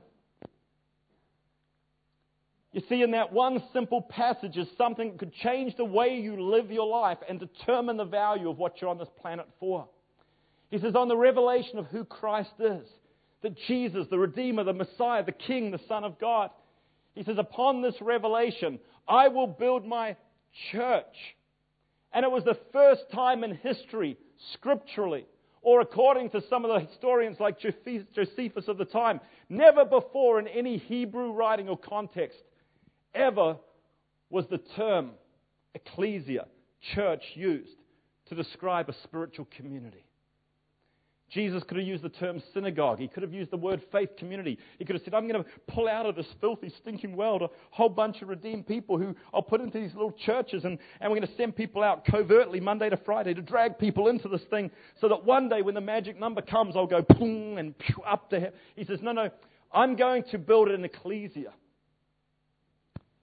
[2.72, 6.40] You see, in that one simple passage is something that could change the way you
[6.40, 9.88] live your life and determine the value of what you're on this planet for.
[10.70, 12.86] He says, on the revelation of who Christ is,
[13.42, 16.50] that Jesus, the Redeemer, the Messiah, the King, the Son of God,
[17.14, 18.78] he says, upon this revelation,
[19.08, 20.16] I will build my
[20.70, 21.04] church.
[22.12, 24.18] And it was the first time in history,
[24.52, 25.26] scripturally,
[25.62, 30.48] or according to some of the historians like Josephus of the time, never before in
[30.48, 32.38] any Hebrew writing or context
[33.14, 33.56] ever
[34.30, 35.10] was the term
[35.74, 36.46] ecclesia,
[36.94, 37.76] church, used
[38.26, 40.04] to describe a spiritual community.
[41.30, 42.98] Jesus could have used the term synagogue.
[42.98, 44.58] He could have used the word faith community.
[44.78, 47.50] He could have said, I'm going to pull out of this filthy, stinking world a
[47.70, 51.18] whole bunch of redeemed people who I'll put into these little churches, and, and we're
[51.18, 54.70] going to send people out covertly Monday to Friday to drag people into this thing
[55.00, 57.74] so that one day when the magic number comes, I'll go boom and
[58.06, 58.52] up to him.
[58.74, 59.30] He says, No, no,
[59.70, 61.52] I'm going to build an ecclesia.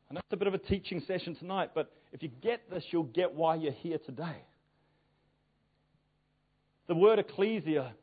[0.09, 3.03] And that's a bit of a teaching session tonight, but if you get this, you'll
[3.03, 4.43] get why you're here today.
[6.87, 7.93] The word ecclesia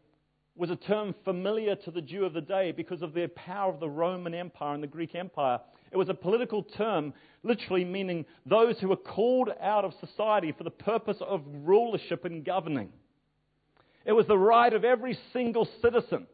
[0.56, 3.78] was a term familiar to the Jew of the day because of the power of
[3.78, 5.60] the Roman Empire and the Greek Empire.
[5.92, 7.14] It was a political term,
[7.44, 12.44] literally meaning those who were called out of society for the purpose of rulership and
[12.44, 12.88] governing.
[14.04, 16.26] It was the right of every single citizen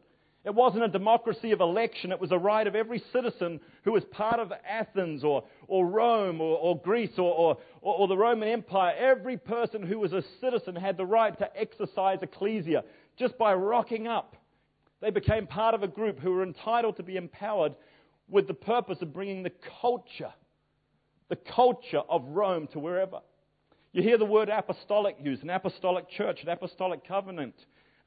[0.49, 4.03] it wasn't a democracy of election, it was a right of every citizen who was
[4.05, 8.95] part of Athens or, or Rome or, or Greece or, or, or the Roman Empire.
[8.97, 12.83] Every person who was a citizen had the right to exercise ecclesia
[13.15, 14.35] just by rocking up.
[15.01, 17.75] They became part of a group who were entitled to be empowered
[18.27, 20.33] with the purpose of bringing the culture,
[21.29, 23.19] the culture of Rome to wherever.
[23.91, 27.53] You hear the word apostolic used, an apostolic church, an apostolic covenant,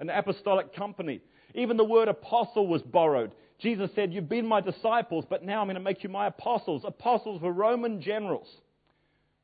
[0.01, 1.21] an apostolic company.
[1.55, 3.33] Even the word apostle was borrowed.
[3.59, 6.83] Jesus said, You've been my disciples, but now I'm going to make you my apostles.
[6.85, 8.49] Apostles were Roman generals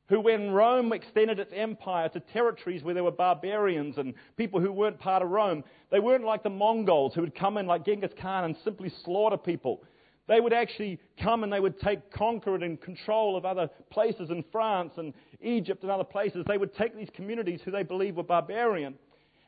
[0.09, 4.71] who, when Rome extended its empire to territories where there were barbarians and people who
[4.71, 8.11] weren't part of Rome, they weren't like the Mongols who would come in like Genghis
[8.19, 9.83] Khan and simply slaughter people.
[10.27, 14.43] They would actually come and they would take conquer and control of other places in
[14.51, 16.43] France and Egypt and other places.
[16.47, 18.95] They would take these communities who they believed were barbarian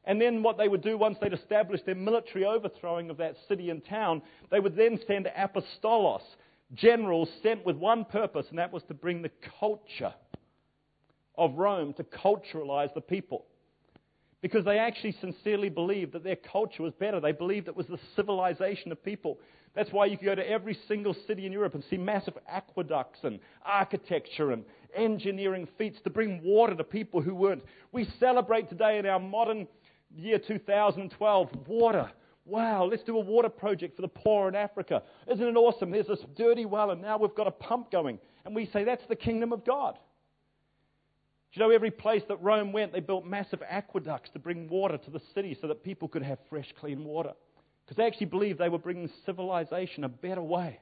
[0.05, 3.69] And then what they would do once they'd established their military overthrowing of that city
[3.69, 6.23] and town, they would then send apostolos,
[6.73, 10.13] generals sent with one purpose, and that was to bring the culture
[11.37, 13.45] of Rome, to culturalize the people.
[14.41, 17.19] Because they actually sincerely believed that their culture was better.
[17.19, 19.37] They believed it was the civilization of people.
[19.75, 23.19] That's why you can go to every single city in Europe and see massive aqueducts
[23.23, 27.63] and architecture and engineering feats to bring water to people who weren't.
[27.91, 29.67] We celebrate today in our modern
[30.15, 32.11] year 2012 water.
[32.45, 35.03] Wow, let's do a water project for the poor in Africa.
[35.31, 35.91] Isn't it awesome?
[35.91, 38.19] There's this dirty well, and now we've got a pump going.
[38.45, 39.95] And we say that's the kingdom of God.
[41.53, 44.97] Do you know every place that Rome went, they built massive aqueducts to bring water
[44.97, 47.33] to the city so that people could have fresh, clean water?
[47.85, 50.79] Because they actually believed they were bringing civilization a better way.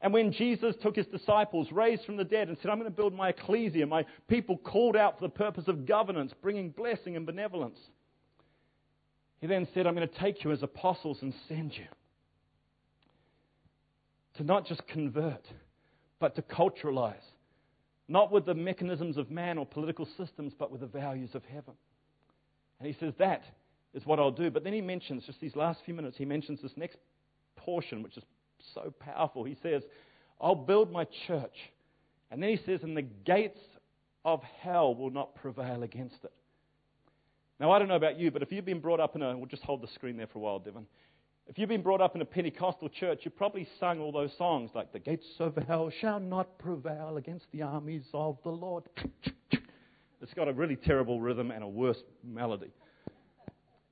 [0.00, 2.96] And when Jesus took his disciples, raised from the dead, and said, I'm going to
[2.96, 7.24] build my ecclesia, my people called out for the purpose of governance, bringing blessing and
[7.24, 7.78] benevolence,
[9.40, 11.84] he then said, I'm going to take you as apostles and send you
[14.36, 15.46] to not just convert,
[16.18, 17.14] but to culturalize.
[18.08, 21.74] Not with the mechanisms of man or political systems, but with the values of heaven.
[22.78, 23.42] And he says, That
[23.94, 24.50] is what I'll do.
[24.50, 26.98] But then he mentions, just these last few minutes, he mentions this next
[27.56, 28.22] portion, which is
[28.74, 29.44] so powerful.
[29.44, 29.82] He says,
[30.40, 31.56] I'll build my church.
[32.30, 33.60] And then he says, And the gates
[34.24, 36.32] of hell will not prevail against it.
[37.58, 39.46] Now, I don't know about you, but if you've been brought up in a, we'll
[39.46, 40.86] just hold the screen there for a while, Devon.
[41.48, 44.70] If you've been brought up in a Pentecostal church, you've probably sung all those songs
[44.74, 48.84] like, The gates of hell shall not prevail against the armies of the Lord.
[50.22, 52.70] It's got a really terrible rhythm and a worse melody.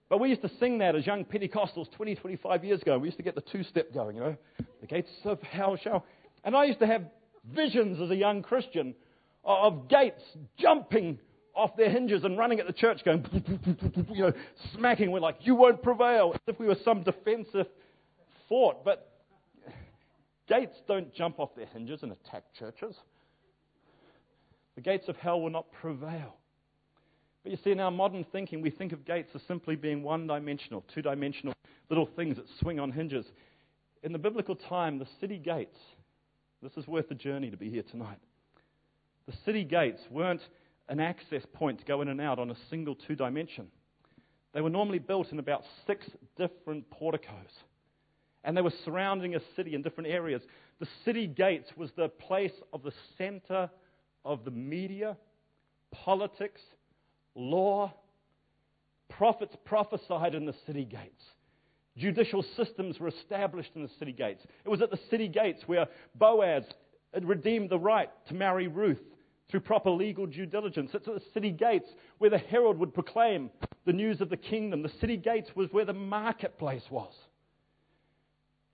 [0.09, 2.99] But we used to sing that as young Pentecostals 20, 25 years ago.
[2.99, 4.37] We used to get the two step going, you know.
[4.81, 6.05] The gates of hell shall.
[6.43, 7.05] And I used to have
[7.53, 8.95] visions as a young Christian
[9.45, 10.23] of gates
[10.59, 11.19] jumping
[11.55, 13.25] off their hinges and running at the church, going,
[14.13, 14.33] you know,
[14.75, 15.11] smacking.
[15.11, 17.67] We're like, you won't prevail, as if we were some defensive
[18.49, 18.79] fort.
[18.85, 19.11] But
[20.49, 22.97] gates don't jump off their hinges and attack churches.
[24.75, 26.37] The gates of hell will not prevail.
[27.43, 30.27] But you see, in our modern thinking, we think of gates as simply being one
[30.27, 31.55] dimensional, two dimensional
[31.91, 33.27] little things that swing on hinges.
[34.03, 35.79] In the biblical time, the city gates,
[36.63, 38.19] this is worth the journey to be here tonight.
[39.27, 40.41] The city gates weren't
[40.89, 43.69] an access point to go in and out on a single two dimension.
[44.53, 46.07] They were normally built in about six
[46.37, 47.51] different porticos.
[48.45, 50.43] And they were surrounding a city in different areas.
[50.79, 53.71] The city gates was the place of the center
[54.25, 55.17] of the media,
[55.91, 56.61] politics,
[57.35, 57.93] law.
[59.09, 61.25] Prophets prophesied in the city gates.
[61.97, 64.43] Judicial systems were established in the city gates.
[64.65, 66.65] It was at the city gates where Boaz
[67.13, 69.01] had redeemed the right to marry Ruth
[69.51, 70.91] through proper legal due diligence.
[70.95, 71.89] It's at the city gates
[72.19, 73.51] where the herald would proclaim
[73.85, 74.83] the news of the kingdom.
[74.83, 77.13] The city gates was where the marketplace was.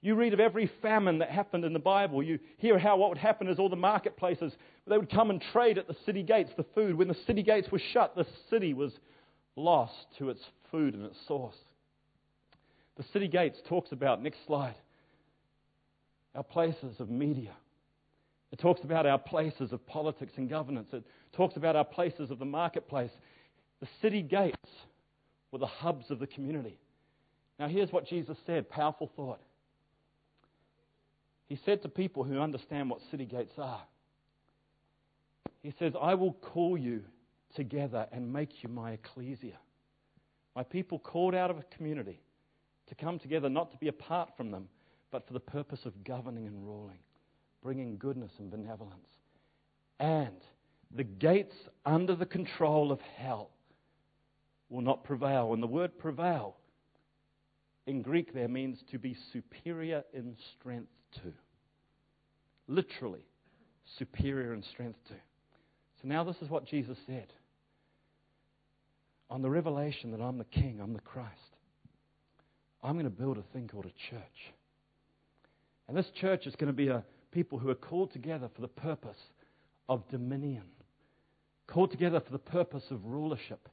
[0.02, 2.22] You read of every famine that happened in the Bible.
[2.22, 4.52] You hear how what would happen is all the marketplaces,
[4.86, 6.96] they would come and trade at the city gates the food.
[6.96, 8.92] When the city gates were shut, the city was
[9.56, 10.40] lost to its
[10.70, 11.56] food and its source.
[12.96, 14.76] The city gates talks about, next slide,
[16.34, 17.52] our places of media.
[18.52, 20.88] It talks about our places of politics and governance.
[20.92, 23.12] It talks about our places of the marketplace.
[23.80, 24.56] The city gates
[25.52, 26.78] were the hubs of the community.
[27.58, 29.40] Now, here's what Jesus said powerful thought.
[31.46, 33.82] He said to people who understand what city gates are,
[35.62, 37.02] He says, I will call you
[37.54, 39.58] together and make you my ecclesia.
[40.56, 42.20] My people called out of a community
[42.88, 44.68] to come together, not to be apart from them,
[45.10, 46.98] but for the purpose of governing and ruling
[47.62, 48.94] bringing goodness and benevolence.
[49.98, 50.36] And
[50.94, 51.54] the gates
[51.84, 53.50] under the control of hell
[54.68, 55.52] will not prevail.
[55.52, 56.56] And the word prevail
[57.86, 61.32] in Greek there means to be superior in strength to.
[62.68, 63.24] Literally,
[63.98, 65.14] superior in strength to.
[66.00, 67.32] So now this is what Jesus said.
[69.28, 71.56] On the revelation that I'm the King, I'm the Christ,
[72.82, 74.52] I'm going to build a thing called a church.
[75.88, 78.68] And this church is going to be a people who are called together for the
[78.68, 79.16] purpose
[79.88, 80.64] of dominion,
[81.66, 83.68] called together for the purpose of rulership,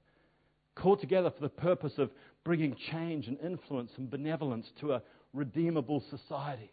[0.75, 2.11] called together for the purpose of
[2.43, 5.01] bringing change and influence and benevolence to a
[5.33, 6.71] redeemable society.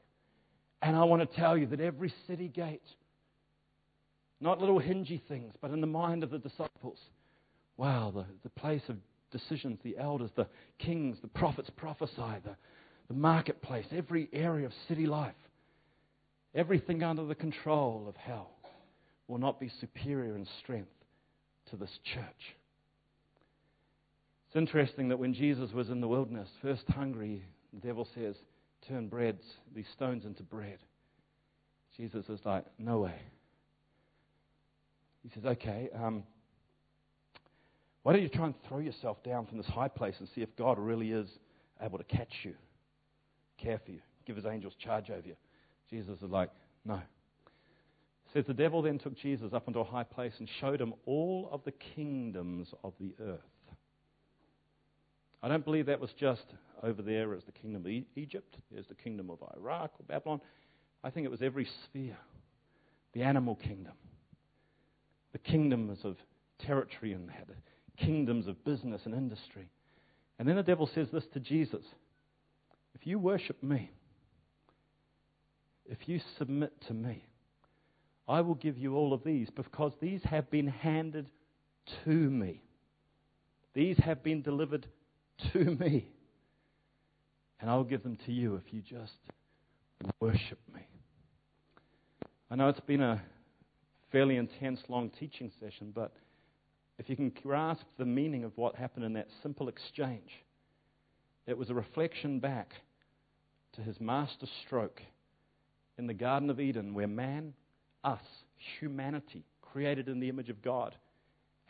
[0.82, 2.82] And I want to tell you that every city gate,
[4.40, 6.98] not little hingy things, but in the mind of the disciples,
[7.76, 8.96] wow, the, the place of
[9.32, 10.46] decisions, the elders, the
[10.78, 12.54] kings, the prophets prophesy, the,
[13.08, 15.34] the marketplace, every area of city life
[16.54, 18.50] Everything under the control of hell
[19.26, 20.90] will not be superior in strength
[21.70, 22.56] to this church.
[24.46, 27.42] It's interesting that when Jesus was in the wilderness, first hungry,
[27.72, 28.36] the devil says,
[28.86, 29.42] Turn breads,
[29.74, 30.78] these stones into bread.
[31.96, 33.20] Jesus is like, No way.
[35.24, 36.22] He says, Okay, um,
[38.04, 40.54] why don't you try and throw yourself down from this high place and see if
[40.56, 41.28] God really is
[41.80, 42.54] able to catch you,
[43.58, 45.34] care for you, give his angels charge over you?
[45.90, 46.50] Jesus is like,
[46.84, 47.00] No.
[48.32, 51.48] says the devil then took Jesus up into a high place and showed him all
[51.52, 53.40] of the kingdoms of the earth.
[55.42, 56.46] I don't believe that was just
[56.82, 60.40] over there as the kingdom of Egypt, there's the kingdom of Iraq or Babylon.
[61.02, 62.16] I think it was every sphere
[63.12, 63.92] the animal kingdom,
[65.32, 66.16] the kingdoms of
[66.58, 67.32] territory and the
[67.96, 69.68] kingdoms of business and industry.
[70.38, 71.84] And then the devil says this to Jesus
[72.94, 73.90] If you worship me,
[75.86, 77.24] if you submit to me,
[78.26, 81.28] I will give you all of these because these have been handed
[82.04, 82.62] to me.
[83.74, 84.86] These have been delivered
[85.52, 86.08] to me.
[87.60, 89.12] And I'll give them to you if you just
[90.20, 90.82] worship me.
[92.50, 93.22] I know it's been a
[94.12, 96.12] fairly intense, long teaching session, but
[96.98, 100.30] if you can grasp the meaning of what happened in that simple exchange,
[101.46, 102.72] it was a reflection back
[103.74, 105.02] to his master stroke
[105.98, 107.54] in the Garden of Eden, where man,
[108.02, 108.22] us,
[108.78, 110.94] humanity, created in the image of God,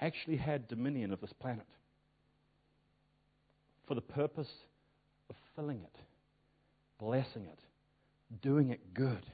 [0.01, 1.67] actually had dominion of this planet
[3.87, 4.51] for the purpose
[5.31, 5.97] of filling it,
[6.99, 7.59] blessing it,
[8.43, 9.25] doing it good.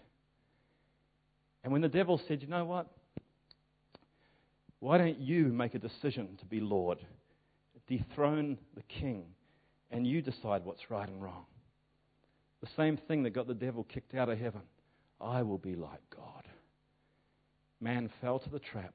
[1.62, 2.86] And when the devil said, You know what?
[4.80, 6.98] Why don't you make a decision to be Lord?
[7.86, 9.24] Dethrone the king,
[9.90, 11.44] and you decide what's right and wrong.
[12.62, 14.62] The same thing that got the devil kicked out of heaven.
[15.20, 16.48] I will be like God.
[17.80, 18.94] Man fell to the trap.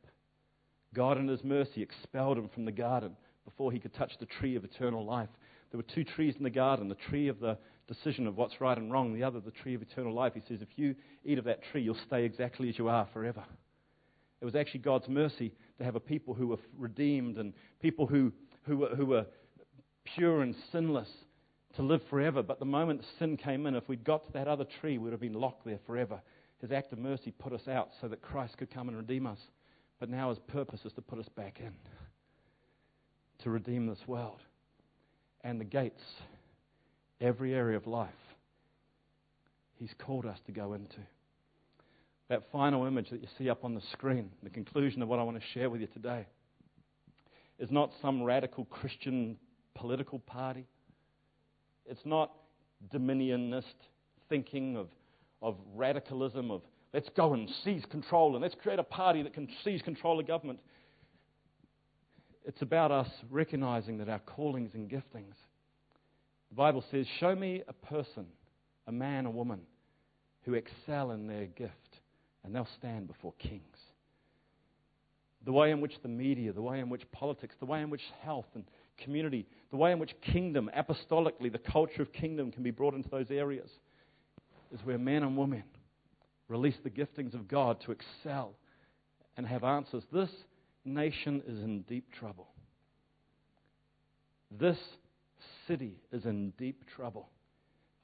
[0.93, 4.55] God, in his mercy, expelled him from the garden before he could touch the tree
[4.55, 5.30] of eternal life.
[5.71, 7.57] There were two trees in the garden the tree of the
[7.88, 10.34] decision of what's right and wrong, the other, the tree of eternal life.
[10.34, 13.43] He says, if you eat of that tree, you'll stay exactly as you are forever.
[14.41, 18.32] It was actually God's mercy to have a people who were redeemed and people who,
[18.63, 19.26] who, were, who were
[20.03, 21.09] pure and sinless
[21.76, 22.41] to live forever.
[22.41, 25.19] But the moment sin came in, if we'd got to that other tree, we'd have
[25.19, 26.21] been locked there forever.
[26.61, 29.39] His act of mercy put us out so that Christ could come and redeem us.
[29.99, 31.73] But now his purpose is to put us back in,
[33.43, 34.39] to redeem this world.
[35.43, 36.01] And the gates,
[37.21, 38.09] every area of life,
[39.78, 40.97] he's called us to go into.
[42.30, 45.23] That final image that you see up on the screen, the conclusion of what I
[45.23, 46.26] want to share with you today,
[47.59, 49.38] is not some radical Christian
[49.76, 50.65] political party.
[51.86, 52.32] It's not
[52.94, 53.64] dominionist
[54.30, 54.88] thinking of,
[55.42, 56.62] of radicalism, of
[56.94, 60.28] let's go and seize control and let's create a party that can seize control of
[60.28, 60.60] government.
[62.46, 65.36] It's about us recognizing that our callings and giftings.
[66.50, 68.28] The Bible says, Show me a person,
[68.88, 69.62] a man, a woman,
[70.44, 72.00] who excel in their gift,
[72.44, 73.62] and they'll stand before kings.
[75.44, 78.02] The way in which the media, the way in which politics, the way in which
[78.22, 78.64] health and
[78.98, 83.10] community, the way in which kingdom, apostolically, the culture of kingdom can be brought into
[83.10, 83.70] those areas,
[84.74, 85.64] is where men and women
[86.48, 88.56] release the giftings of God to excel
[89.38, 90.04] and have answers.
[90.12, 90.30] This
[90.84, 92.48] nation is in deep trouble.
[94.52, 94.78] This
[95.68, 97.30] city is in deep trouble.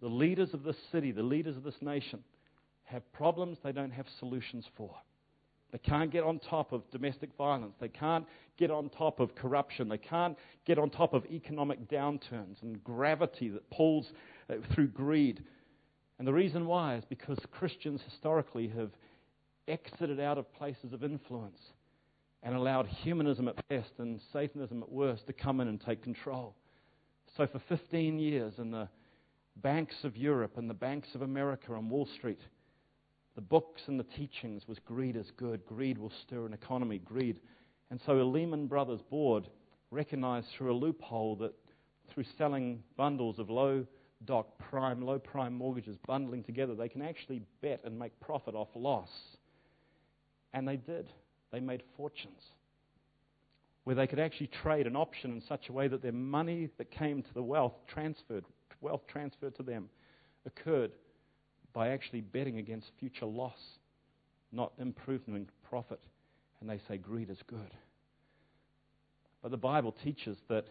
[0.02, 2.24] The leaders of this city, the leaders of this nation,
[2.84, 4.96] have problems they don't have solutions for.
[5.72, 7.76] They can't get on top of domestic violence.
[7.80, 8.26] They can't
[8.58, 9.88] get on top of corruption.
[9.88, 14.12] They can't get on top of economic downturns and gravity that pulls
[14.50, 15.44] uh, through greed.
[16.20, 18.92] And the reason why is because Christians historically have
[19.68, 21.60] exited out of places of influence
[22.44, 26.56] and allowed humanism at best and Satanism at worst to come in and take control.
[27.38, 28.90] So, for 15 years, in the
[29.58, 32.40] banks of Europe and the banks of America on Wall Street,
[33.36, 35.66] the books and the teachings was greed is good.
[35.66, 37.00] Greed will stir an economy.
[37.00, 37.40] Greed.
[37.90, 39.48] And so a Lehman Brothers board
[39.90, 41.54] recognized through a loophole that
[42.14, 43.86] through selling bundles of low
[44.26, 48.70] doc prime, low prime mortgages, bundling together, they can actually bet and make profit off
[48.76, 49.10] loss.
[50.54, 51.10] And they did.
[51.52, 52.42] They made fortunes
[53.84, 56.92] where they could actually trade an option in such a way that their money that
[56.92, 58.46] came to the wealth transferred,
[58.80, 59.90] wealth transferred to them,
[60.46, 60.92] occurred
[61.74, 63.60] by actually betting against future loss,
[64.52, 66.00] not improvement profit.
[66.60, 67.72] And they say greed is good.
[69.42, 70.66] But the Bible teaches that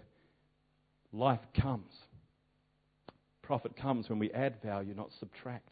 [1.13, 1.93] life comes.
[3.43, 5.71] Profit comes when we add value, not subtract.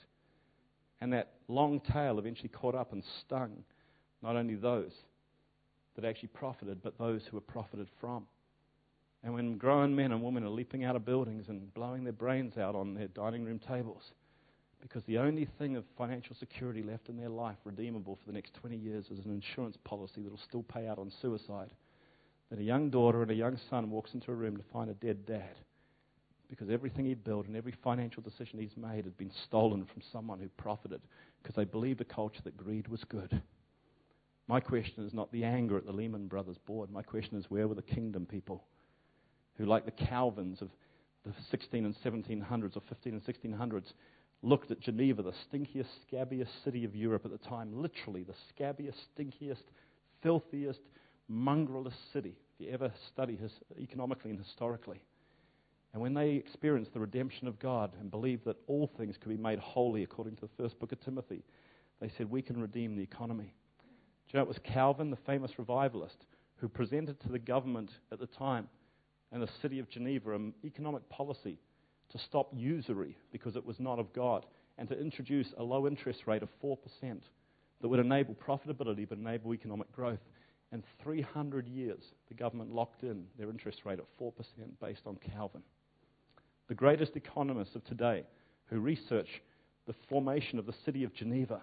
[1.00, 3.62] And that long tail eventually caught up and stung
[4.20, 4.92] not only those
[5.94, 8.26] that actually profited, but those who were profited from.
[9.22, 12.56] And when grown men and women are leaping out of buildings and blowing their brains
[12.56, 14.02] out on their dining room tables,
[14.80, 18.54] because the only thing of financial security left in their life, redeemable for the next
[18.54, 21.70] 20 years, is an insurance policy that will still pay out on suicide.
[22.50, 24.94] That a young daughter and a young son walks into a room to find a
[24.94, 25.56] dead dad
[26.48, 30.38] because everything he built and every financial decision he's made had been stolen from someone
[30.38, 31.02] who profited
[31.42, 33.42] because they believed a culture that greed was good.
[34.46, 36.90] My question is not the anger at the Lehman Brothers board.
[36.90, 38.64] My question is where were the kingdom people
[39.56, 40.70] who, like the Calvins of
[41.26, 43.92] the 16 and 1700s or 15 and 1600s,
[44.42, 48.96] looked at Geneva, the stinkiest, scabbiest city of Europe at the time, literally the scabbiest,
[49.16, 49.64] stinkiest,
[50.22, 50.80] filthiest,
[51.28, 55.00] mongrelest city, if you ever study his, economically and historically.
[55.92, 59.36] And when they experienced the redemption of God and believed that all things could be
[59.36, 61.42] made holy according to the first book of Timothy,
[62.00, 63.54] they said, We can redeem the economy.
[64.28, 66.26] Do you know it was Calvin, the famous revivalist,
[66.56, 68.68] who presented to the government at the time
[69.32, 71.58] and the city of Geneva an economic policy
[72.10, 74.46] to stop usury because it was not of God
[74.78, 76.76] and to introduce a low interest rate of 4%
[77.80, 80.20] that would enable profitability but enable economic growth.
[80.70, 84.32] And 300 years, the government locked in their interest rate at 4%
[84.80, 85.62] based on Calvin.
[86.68, 88.24] The greatest economists of today
[88.66, 89.28] who research
[89.86, 91.62] the formation of the city of Geneva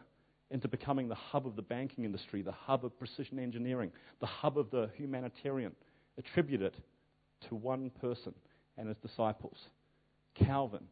[0.52, 4.58] into becoming the hub of the banking industry, the hub of precision engineering, the hub
[4.58, 5.72] of the humanitarian,
[6.18, 6.76] attribute it
[7.48, 8.34] to one person
[8.78, 9.58] and his disciples.
[10.36, 10.84] Calvin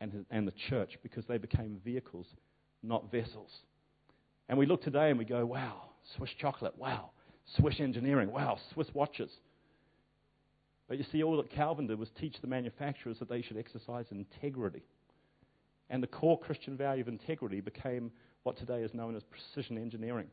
[0.00, 2.26] and, his, and the church because they became vehicles,
[2.82, 3.50] not vessels.
[4.48, 7.10] And we look today and we go, wow, Swiss chocolate, wow,
[7.56, 9.30] Swiss engineering, wow, Swiss watches.
[10.88, 14.06] But you see, all that Calvin did was teach the manufacturers that they should exercise
[14.10, 14.82] integrity.
[15.88, 18.10] And the core Christian value of integrity became
[18.42, 20.26] what today is known as precision engineering.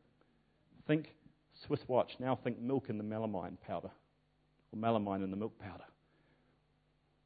[0.86, 1.14] Think
[1.66, 3.90] Swiss watch, now think milk in the melamine powder,
[4.72, 5.84] or melamine in the milk powder.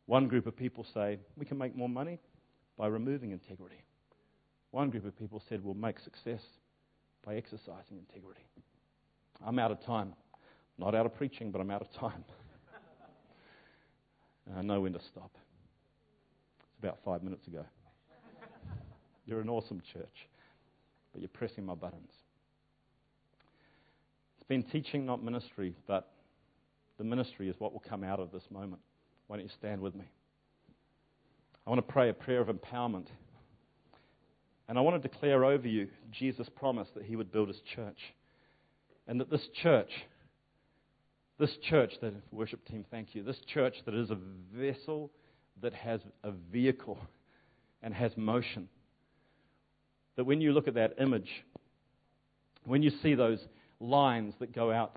[0.06, 2.18] One group of people say, we can make more money
[2.76, 3.82] by removing integrity.
[4.70, 6.40] One group of people said, we'll make success
[7.24, 8.42] by exercising integrity.
[9.44, 10.14] I'm out of time.
[10.78, 12.24] Not out of preaching, but I'm out of time.
[14.46, 15.30] and I know when to stop.
[16.70, 17.64] It's about five minutes ago.
[19.26, 20.28] You're an awesome church,
[21.12, 22.10] but you're pressing my buttons.
[24.36, 26.10] It's been teaching, not ministry, but
[26.98, 28.82] the ministry is what will come out of this moment.
[29.26, 30.04] Why don't you stand with me?
[31.66, 33.06] I want to pray a prayer of empowerment.
[34.68, 37.98] And I want to declare over you Jesus' promise that he would build his church.
[39.06, 39.90] And that this church,
[41.38, 44.18] this church that, worship team, thank you, this church that is a
[44.54, 45.10] vessel
[45.60, 46.98] that has a vehicle
[47.82, 48.68] and has motion.
[50.16, 51.30] That when you look at that image,
[52.64, 53.40] when you see those
[53.80, 54.96] lines that go out,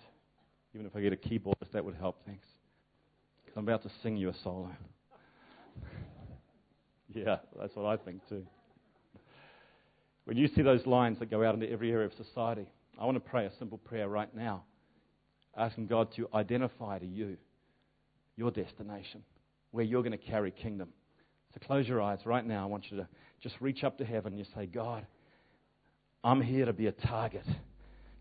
[0.73, 2.45] even if I get a keyboardist, that would help, thanks.
[3.55, 4.69] I'm about to sing you a solo.
[7.13, 8.45] yeah, that's what I think too.
[10.25, 12.67] When you see those lines that go out into every area of society,
[12.99, 14.63] I want to pray a simple prayer right now,
[15.55, 17.37] asking God to identify to you
[18.35, 19.23] your destination,
[19.71, 20.89] where you're going to carry kingdom.
[21.53, 22.63] So close your eyes right now.
[22.63, 23.07] I want you to
[23.41, 25.05] just reach up to heaven and you say, God,
[26.23, 27.45] I'm here to be a target.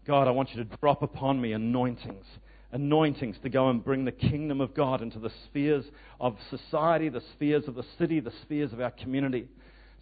[0.07, 2.27] God, I want you to drop upon me anointings
[2.75, 5.85] anointings to go and bring the kingdom of God into the spheres
[6.21, 9.47] of society, the spheres of the city, the spheres of our community.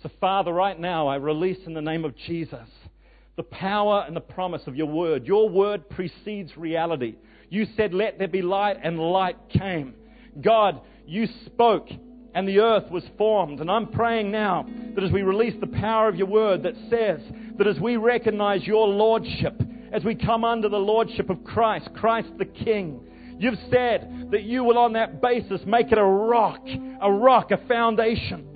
[0.02, 2.68] So, Father, right now I release in the name of Jesus
[3.36, 5.26] the power and the promise of your word.
[5.26, 7.16] Your word precedes reality.
[7.50, 9.94] You said, Let there be light, and light came.
[10.40, 11.88] God, you spoke,
[12.34, 13.60] and the earth was formed.
[13.60, 17.20] And I'm praying now that as we release the power of your word that says
[17.58, 19.60] that as we recognize your lordship,
[19.92, 23.00] as we come under the lordship of Christ, Christ the King.
[23.38, 26.66] You've said that you will, on that basis, make it a rock,
[27.00, 28.48] a rock, a foundation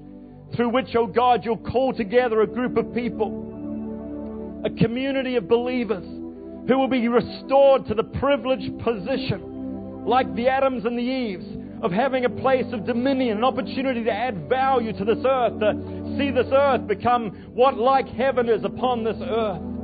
[0.55, 6.05] through which, oh God, you'll call together a group of people, a community of believers
[6.05, 11.45] who will be restored to the privileged position, like the Adams and the Eves,
[11.83, 16.15] of having a place of dominion, an opportunity to add value to this earth, to
[16.17, 19.76] see this earth become what like heaven is upon this earth.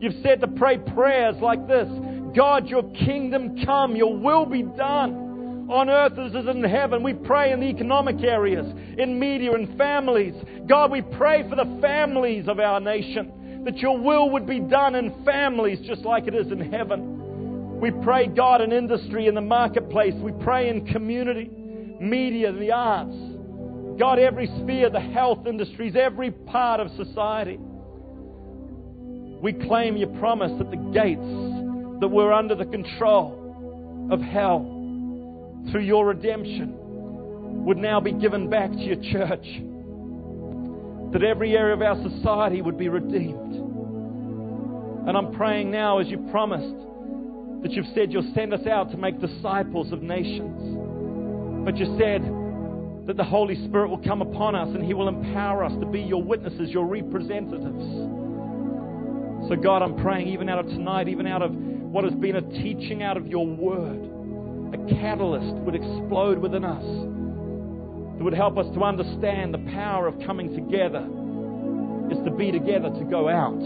[0.00, 1.88] You've said to pray prayers like this
[2.36, 7.02] God, your kingdom come, your will be done on earth as it is in heaven.
[7.02, 8.66] We pray in the economic areas,
[8.98, 10.34] in media and families.
[10.68, 14.94] God, we pray for the families of our nation, that your will would be done
[14.94, 17.80] in families just like it is in heaven.
[17.80, 20.14] We pray, God, in industry, in the marketplace.
[20.14, 21.50] We pray in community,
[22.00, 23.16] media, the arts.
[23.98, 27.58] God, every sphere, the health industries, every part of society.
[29.42, 34.72] We claim your promise that the gates that were under the control of hell,
[35.70, 36.74] through your redemption
[37.64, 39.46] would now be given back to your church.
[41.12, 43.54] That every area of our society would be redeemed.
[45.08, 46.74] And I'm praying now, as you promised,
[47.62, 51.64] that you've said you'll send us out to make disciples of nations.
[51.64, 52.22] But you said
[53.06, 56.00] that the Holy Spirit will come upon us and He will empower us to be
[56.00, 58.25] your witnesses, your representatives.
[59.48, 62.42] So, God, I'm praying even out of tonight, even out of what has been a
[62.42, 68.66] teaching out of your word, a catalyst would explode within us that would help us
[68.74, 71.06] to understand the power of coming together
[72.10, 73.58] is to be together, to go out,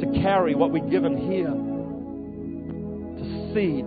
[0.00, 1.50] to carry what we're given here,
[3.18, 3.86] to seed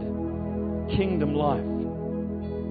[0.98, 1.79] kingdom life.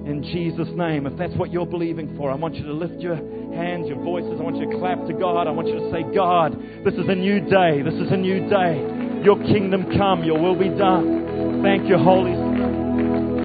[0.09, 3.15] In Jesus' name, if that's what you're believing for, I want you to lift your
[3.15, 4.39] hands, your voices.
[4.39, 5.45] I want you to clap to God.
[5.45, 7.83] I want you to say, God, this is a new day.
[7.83, 9.21] This is a new day.
[9.23, 10.23] Your kingdom come.
[10.23, 11.61] Your will be done.
[11.61, 12.48] Thank you, Holy Spirit.